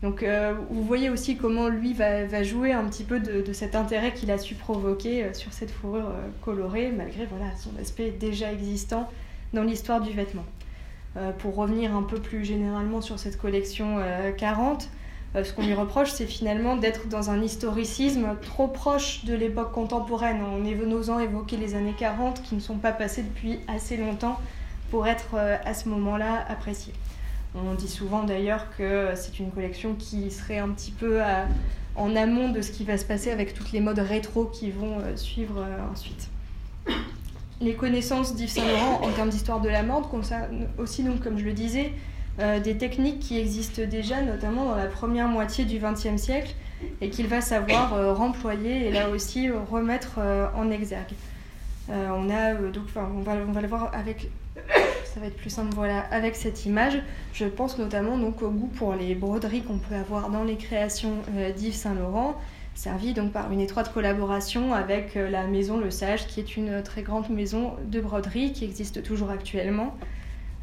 [0.00, 0.24] Donc
[0.70, 4.38] vous voyez aussi comment lui va, jouer un petit peu de, cet intérêt qu'il a
[4.38, 9.10] su provoquer sur cette fourrure colorée, malgré voilà, son aspect déjà existant
[9.52, 10.44] dans l'histoire du vêtement.
[11.16, 13.98] Euh, pour revenir un peu plus généralement sur cette collection
[14.36, 14.88] 40,
[15.34, 19.34] euh, euh, ce qu'on lui reproche, c'est finalement d'être dans un historicisme trop proche de
[19.34, 23.96] l'époque contemporaine, en osant évoquer les années 40 qui ne sont pas passées depuis assez
[23.96, 24.40] longtemps
[24.90, 26.94] pour être à ce moment-là appréciées.
[27.54, 31.20] On dit souvent d'ailleurs que c'est une collection qui serait un petit peu
[31.94, 34.96] en amont de ce qui va se passer avec toutes les modes rétro qui vont
[35.16, 35.62] suivre
[35.92, 36.30] ensuite.
[37.60, 41.44] Les connaissances d'Yves Saint-Laurent en termes d'histoire de la mode concernent aussi, donc, comme je
[41.44, 41.92] le disais,
[42.40, 46.54] euh, des techniques qui existent déjà, notamment dans la première moitié du XXe siècle,
[47.00, 50.20] et qu'il va savoir euh, remployer et là aussi euh, remettre
[50.54, 51.14] en exergue.
[51.88, 54.30] on a donc, on va, le voir avec.
[55.04, 55.74] ça va être plus simple.
[55.74, 57.00] Voilà, avec cette image,
[57.32, 61.14] je pense notamment donc au goût pour les broderies qu'on peut avoir dans les créations
[61.36, 62.36] euh, d'Yves Saint-Laurent,
[62.74, 66.82] servi donc par une étroite collaboration avec euh, la maison Le Sage, qui est une
[66.82, 69.96] très grande maison de broderie qui existe toujours actuellement.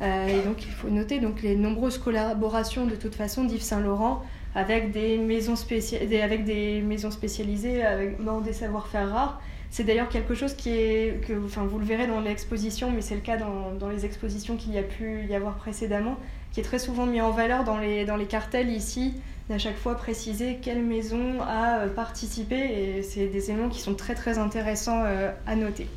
[0.01, 4.23] Euh, et donc il faut noter donc les nombreuses collaborations de toute façon d'Yves Saint-Laurent
[4.53, 5.55] avec des maisons,
[6.21, 9.41] avec des maisons spécialisées avec, dans des savoir-faire rares
[9.75, 13.15] c'est d'ailleurs quelque chose qui est, que enfin, vous le verrez dans l'exposition, mais c'est
[13.15, 16.15] le cas dans, dans les expositions qu'il y a pu y avoir précédemment,
[16.53, 19.15] qui est très souvent mis en valeur dans les, dans les cartels ici,
[19.49, 23.95] d'à chaque fois préciser quelle maison a euh, participé, et c'est des éléments qui sont
[23.95, 25.87] très très intéressants euh, à noter.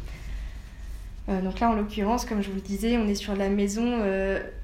[1.28, 3.98] Euh, donc là, en l'occurrence, comme je vous le disais, on est sur la maison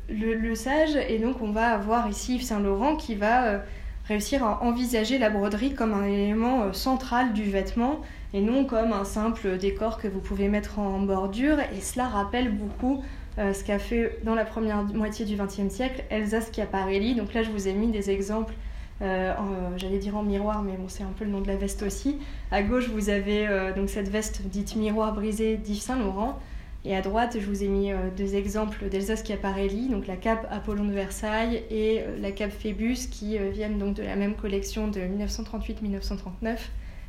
[0.09, 3.63] le, le, Sage, et donc on va avoir ici Yves Saint-Laurent qui va
[4.07, 8.01] réussir à envisager la broderie comme un élément central du vêtement
[8.35, 11.59] et non comme un simple décor que vous pouvez mettre en bordure.
[11.75, 13.03] Et cela rappelle beaucoup
[13.39, 17.15] euh, ce qu'a fait dans la première moitié du XXe siècle Elsa Schiaparelli.
[17.15, 18.55] Donc là, je vous ai mis des exemples,
[19.03, 19.33] euh,
[19.77, 22.19] j'allais dire en miroir, mais bon, c'est un peu le nom de la veste aussi.
[22.53, 26.39] À gauche, vous avez euh, donc cette veste dite miroir brisé d'Yves Saint Laurent.
[26.85, 30.85] Et à droite, je vous ai mis deux exemples d'Elsa Schiaparelli, donc la cape Apollon
[30.85, 36.59] de Versailles et la cape Phébus, qui viennent donc de la même collection de 1938-1939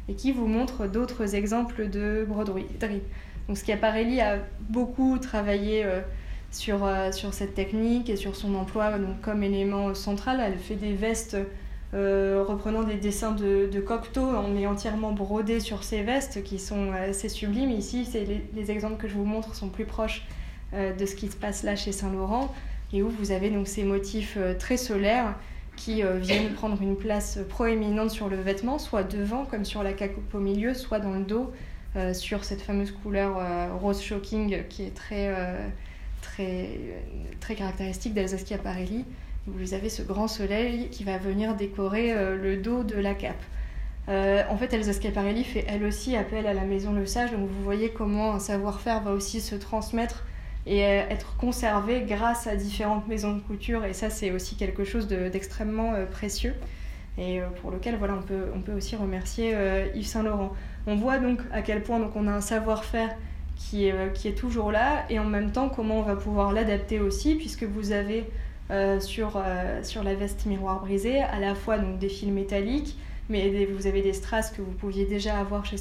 [0.07, 2.65] et qui vous montre d'autres exemples de broderie.
[3.47, 6.01] Donc Schiaparelli a beaucoup travaillé euh,
[6.51, 10.41] sur, euh, sur cette technique et sur son emploi donc, comme élément central.
[10.43, 11.38] Elle fait des vestes
[11.95, 14.21] euh, reprenant des dessins de, de, Cocteau.
[14.21, 17.71] On est entièrement brodé sur ces vestes qui sont assez sublimes.
[17.71, 20.25] Ici, les, les, exemples que je vous montre sont plus proches
[20.73, 22.53] de ce qui se passe là chez Saint-Laurent
[22.91, 25.35] et où vous avez donc ces motifs très solaires
[25.75, 29.93] qui euh, viennent prendre une place proéminente sur le vêtement, soit devant comme sur la
[29.93, 31.51] cape au milieu, soit dans le dos
[31.95, 35.33] euh, sur cette fameuse couleur euh, rose shocking qui est très,
[36.21, 36.79] très,
[37.39, 39.05] très caractéristique d'Elsa Schiaparelli.
[39.47, 43.43] Vous avez ce grand soleil qui va venir décorer le dos de la cape.
[44.07, 47.63] en fait, Elsa Schiaparelli fait elle aussi appel à la maison Le Sage, donc vous
[47.63, 50.23] voyez comment un savoir-faire va aussi se transmettre
[50.65, 53.85] et euh, être conservé grâce à différentes maisons de couture.
[53.85, 56.53] Et ça, c'est aussi quelque chose d'extrêmement euh, précieux
[57.17, 59.55] et euh, pour lequel voilà, on, peut, on peut aussi remercier
[59.95, 60.53] Yves Saint-Laurent.
[60.87, 63.15] On voit donc à quel point donc, on a un savoir-faire
[63.55, 67.35] qui, qui est toujours là et en même temps comment on va pouvoir l'adapter aussi
[67.35, 68.29] puisque vous avez
[68.99, 69.41] sur,
[69.84, 72.95] sur la veste miroir brisée à la fois donc, des fils métalliques
[73.30, 75.78] mais vous avez des strass que vous pouviez déjà avoir chez,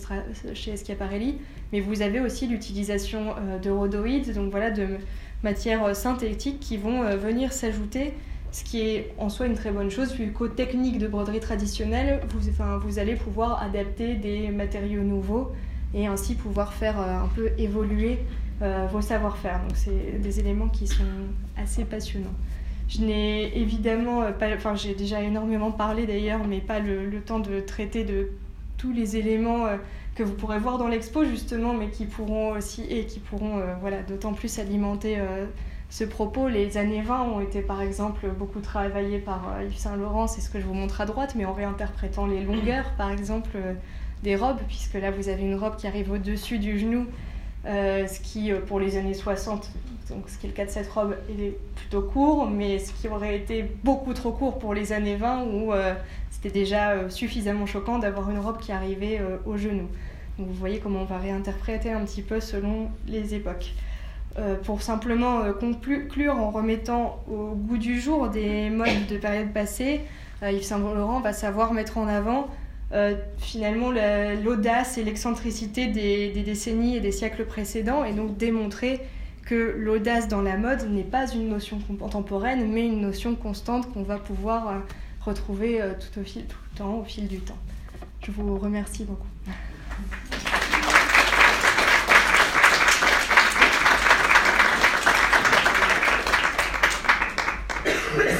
[0.55, 1.39] chez Schiaparelli,
[1.72, 4.99] mais vous avez aussi l'utilisation euh, de rhodoïdes, donc voilà, de
[5.43, 8.14] matières euh, synthétiques qui vont euh, venir s'ajouter,
[8.51, 12.20] ce qui est en soi une très bonne chose, vu qu'aux techniques de broderie traditionnelle,
[12.28, 15.53] vous, enfin, vous allez pouvoir adapter des matériaux nouveaux
[15.93, 18.20] et ainsi pouvoir faire un peu évoluer
[18.91, 19.61] vos savoir-faire.
[19.61, 21.05] Donc c'est des éléments qui sont
[21.57, 22.35] assez passionnants.
[22.89, 27.41] Je n'ai évidemment euh, pas, enfin j'ai déjà énormément parlé d'ailleurs, mais pas le, temps
[27.41, 28.30] de traiter de
[28.76, 29.76] tous les éléments euh,
[30.14, 33.74] que vous pourrez voir dans l'expo justement, mais qui pourront aussi et qui pourront euh,
[33.80, 35.18] voilà d'autant plus alimenter
[35.89, 36.49] ce propos.
[36.49, 40.51] Les années 20 ont été par exemple beaucoup travaillées par Yves Saint Laurent, c'est ce
[40.51, 43.59] que je vous montre à droite, mais en réinterprétant les longueurs par exemple
[44.22, 47.07] des robes, puisque là vous avez une robe qui arrive au-dessus du genou,
[47.64, 49.72] ce qui pour les années 60
[50.11, 52.92] donc ce qui est le cas de cette robe, il est plutôt court, mais ce
[52.92, 55.94] qui aurait été beaucoup trop court pour les années 20 où euh,
[56.30, 59.88] c'était déjà euh, suffisamment choquant d'avoir une robe qui arrivait euh, au genou.
[60.38, 63.72] Donc vous voyez comment on va réinterpréter un petit peu selon les époques.
[64.64, 70.00] pour simplement conclure en remettant au goût du jour des modes de période passée,
[70.42, 72.48] Yves Saint Laurent va savoir mettre en avant
[73.38, 73.92] finalement
[74.42, 79.00] l'audace et l'excentricité des, décennies et des siècles précédents et donc démontrer
[79.45, 84.03] que l'audace dans la mode n'est pas une notion contemporaine, mais une notion constante qu'on
[84.03, 84.78] va pouvoir euh,
[85.20, 87.59] retrouver euh, tout, au fil, tout le temps, au fil du temps.
[88.22, 89.26] Je vous remercie beaucoup.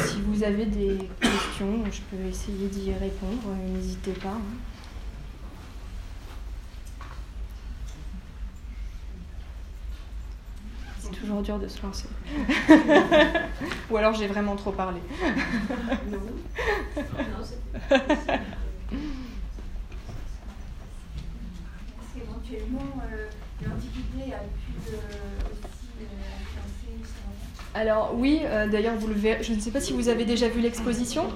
[0.07, 4.28] Si vous avez des questions, je peux essayer d'y répondre, n'hésitez pas.
[4.28, 4.40] Hein.
[11.43, 12.09] Toujours dur de se lancer.
[13.91, 15.01] Ou alors j'ai vraiment trop parlé.
[16.11, 16.18] non.
[22.70, 22.80] non
[23.12, 23.26] euh,
[23.62, 24.99] l'Antiquité a pu euh,
[25.51, 26.05] aussi euh,
[26.62, 27.11] influencer
[27.74, 30.49] Alors oui, euh, d'ailleurs vous le verrez, je ne sais pas si vous avez déjà
[30.49, 31.26] vu l'exposition.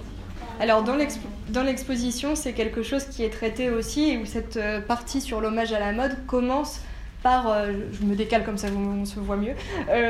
[0.61, 5.21] Alors dans l'exposition, c'est quelque chose qui est traité aussi et où cette euh, partie
[5.21, 6.81] sur l'hommage à la mode commence
[7.29, 7.55] par,
[7.93, 9.55] je me décale comme ça, on se voit mieux,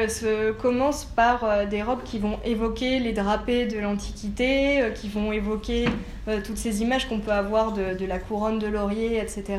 [0.09, 5.87] se commence par des robes qui vont évoquer les drapés de l'Antiquité, qui vont évoquer
[6.45, 9.57] toutes ces images qu'on peut avoir de, de, la couronne de laurier, etc.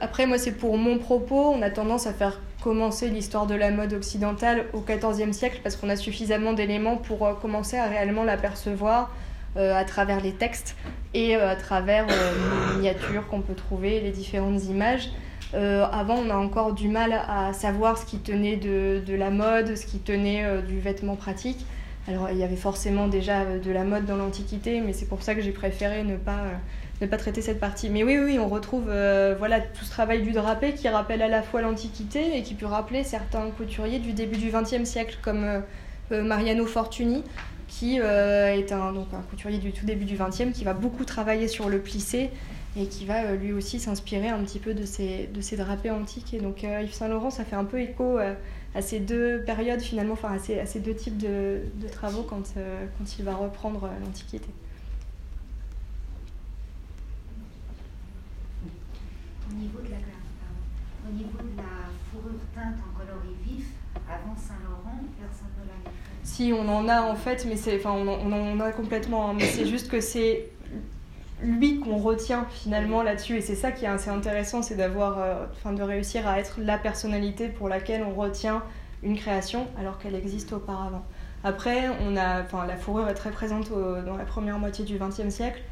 [0.00, 3.70] après, moi, c'est pour mon propos, on a tendance à faire commencer l'histoire de la
[3.70, 8.24] mode occidentale au XIVe siècle parce qu'on a suffisamment d'éléments pour euh, commencer à réellement
[8.24, 9.14] l'apercevoir
[9.56, 10.74] euh, à travers les textes
[11.14, 15.10] et euh, à travers les miniatures qu'on peut trouver, les différentes images.
[15.54, 19.86] Avant, on a encore du mal à savoir ce qui tenait de, la mode, ce
[19.86, 21.64] qui tenait du vêtement pratique.
[22.08, 25.34] Alors, il y avait forcément déjà de la mode dans l'Antiquité, mais c'est pour ça
[25.34, 26.44] que j'ai préféré ne pas
[27.00, 27.90] ne pas traiter cette partie.
[27.90, 31.28] Mais oui, oui, on retrouve euh, voilà, tout ce travail du drapé qui rappelle à
[31.28, 35.44] la fois l'Antiquité et qui peut rappeler certains couturiers du début du XXe siècle, comme
[35.44, 35.60] euh,
[36.12, 37.22] euh, Mariano Fortuny,
[37.68, 41.48] qui est un, donc, un couturier du tout début du XXe, qui va beaucoup travailler
[41.48, 42.30] sur le plissé
[42.76, 46.34] et qui va lui aussi s'inspirer un petit peu de ces, de ces drapés antiques.
[46.34, 50.32] Et donc Yves Saint-Laurent, ça fait un peu écho à ces deux périodes finalement, enfin
[50.32, 52.54] à ces, à ces deux types de, de travaux quand,
[52.98, 54.48] quand il va reprendre l'Antiquité.
[59.50, 59.96] au niveau de la,
[61.08, 63.66] au niveau de la fourrure teinte en coloris vif,
[64.08, 65.90] avant Saint-Laurent, personne ne l'a
[66.22, 69.34] Si, on en a en fait, mais c'est, enfin, on, on, en a complètement, hein,
[69.36, 70.50] mais c'est juste que c'est
[71.42, 75.44] lui qu'on retient finalement là-dessus et c'est ça qui est assez intéressant c'est d'avoir euh,
[75.52, 78.62] enfin de réussir à être la personnalité pour laquelle on retient
[79.02, 81.04] une création alors qu'elle existe auparavant
[81.44, 85.28] après on a enfin la fourrure est très présente dans la première moitié du XXe
[85.28, 85.62] siècle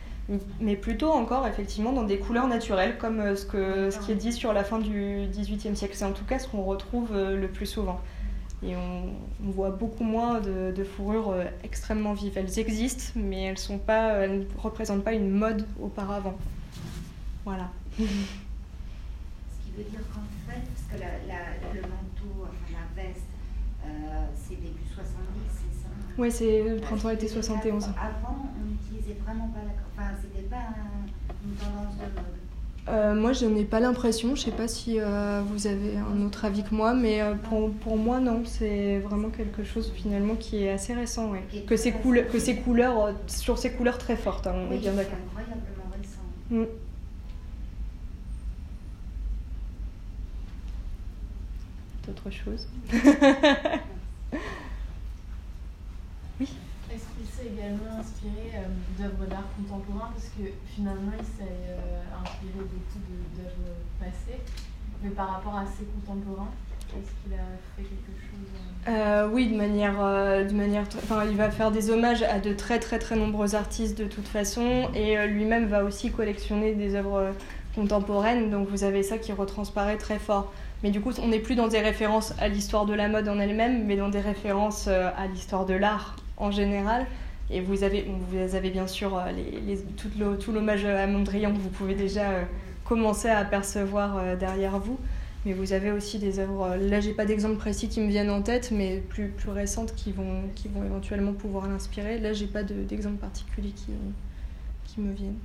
[0.60, 4.16] mais plutôt encore effectivement dans des couleurs naturelles, comme euh, ce, que, ce qui est
[4.16, 5.94] dit sur la fin du XVIIIe siècle.
[5.94, 8.00] C'est en tout cas ce qu'on retrouve euh, le plus souvent.
[8.64, 9.10] Et on,
[9.50, 12.36] voit beaucoup moins de, de, fourrures euh, extrêmement vives.
[12.36, 16.36] Elles existent, mais elles, sont pas, elles ne représentent pas une mode auparavant.
[17.44, 17.70] Voilà.
[17.96, 23.26] Ce qui veut dire qu'en fait, parce que le manteau, enfin la veste,
[24.34, 25.04] c'est début 70,
[25.50, 25.88] c'est ça?
[26.16, 27.84] Oui, c'est le printemps-été 71.
[27.88, 30.74] Avant, on n'utilisait vraiment pas la Enfin, c'était pas
[31.44, 32.43] une tendance de mode.
[32.86, 34.34] Euh, moi, je n'ai pas l'impression.
[34.34, 37.70] Je sais pas si euh, vous avez un autre avis que moi, mais euh, pour,
[37.72, 38.42] pour, moi, non.
[38.44, 41.30] C'est vraiment quelque chose finalement qui est assez récent.
[41.30, 41.42] Ouais.
[41.66, 44.80] Que, ces couleurs, que ces couleurs, sur ces couleurs très fortes, hein, on oui, est
[44.80, 45.18] bien d'accord.
[45.26, 46.20] incroyablement récent.
[46.50, 46.64] Mm.
[52.06, 52.68] D'autres choses?
[57.46, 58.66] également inspiré euh,
[58.98, 63.00] d'œuvres d'art contemporain Parce que finalement, il s'est euh, inspiré beaucoup
[63.36, 64.40] d'œuvres passées.
[65.02, 66.50] Mais par rapport à ses contemporains,
[66.96, 67.44] est-ce qu'il a
[67.76, 69.94] fait quelque chose euh, Oui, de manière.
[69.94, 73.98] de manière enfin, il va faire des hommages à de très très très nombreux artistes
[73.98, 74.88] de toute façon.
[74.94, 77.32] Et lui-même va aussi collectionner des œuvres
[77.74, 78.50] contemporaines.
[78.50, 80.52] Donc vous avez ça qui retransparaît très fort.
[80.82, 83.38] Mais du coup, on n'est plus dans des références à l'histoire de la mode en
[83.38, 87.06] elle-même, mais dans des références à l'histoire de l'art en général.
[87.50, 89.78] Et vous avez, vous avez bien sûr euh, les,
[90.38, 92.44] tout l'hommage à Mondrian que vous pouvez déjà euh,
[92.84, 94.98] commencer à apercevoir euh, derrière vous.
[95.44, 98.40] Mais vous avez aussi des œuvres, là j'ai pas d'exemple précis qui me viennent en
[98.40, 102.18] tête, mais plus, plus récentes qui vont, qui vont éventuellement pouvoir l'inspirer.
[102.18, 103.90] Là j'ai pas d'exemple particulier qui,
[104.86, 105.36] qui me viennent.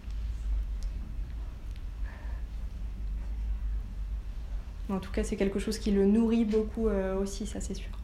[4.89, 6.87] En tout cas, c'est quelque chose qui le nourrit beaucoup
[7.21, 7.98] aussi, ça c'est sûr.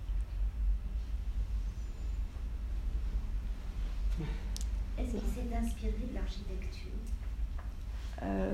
[4.98, 6.91] Est-ce qu'il s'est inspiré de l'architecture?
[8.24, 8.52] Euh,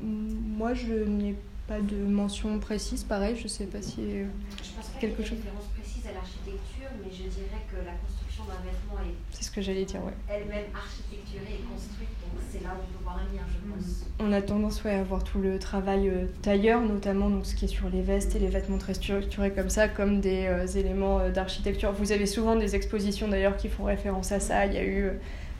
[0.00, 1.36] Moi, je n'ai
[1.68, 3.04] pas de mention précise.
[3.04, 4.26] Pareil, je ne sais pas si euh,
[4.62, 5.38] je pense pas quelque chose.
[5.38, 9.14] référence précise à l'architecture, mais je dirais que la construction d'un vêtement est.
[9.30, 10.12] C'est ce que j'allais dire, ouais.
[10.28, 14.00] Elle-même architecturée et construite, donc c'est là où on peut voir un lien, je pense.
[14.00, 14.04] Mm.
[14.18, 17.66] On a tendance ouais, à voir tout le travail euh, tailleur, notamment donc ce qui
[17.66, 21.28] est sur les vestes et les vêtements très structurés comme ça, comme des euh, éléments
[21.30, 21.92] d'architecture.
[21.92, 24.66] Vous avez souvent des expositions d'ailleurs qui font référence à ça.
[24.66, 25.12] Il y a eu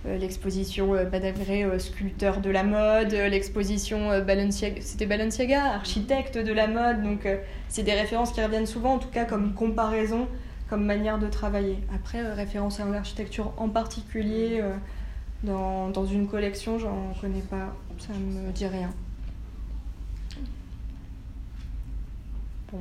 [0.04, 6.66] l'exposition euh, Badagré, euh, sculpteur de la mode, l'exposition Balenciaga, c'était Balenciaga, architecte de la
[6.66, 7.28] mode, donc
[7.68, 10.28] c'est des références qui reviennent souvent, en tout cas comme comparaison,
[10.68, 11.78] comme manière de travailler.
[11.94, 14.62] Après, référence à l'architecture en particulier
[15.44, 18.90] dans, dans une collection, j'en connais pas, ça me dit rien.
[22.72, 22.80] Bon,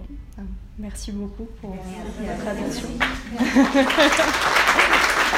[0.80, 2.88] merci beaucoup pour votre attention.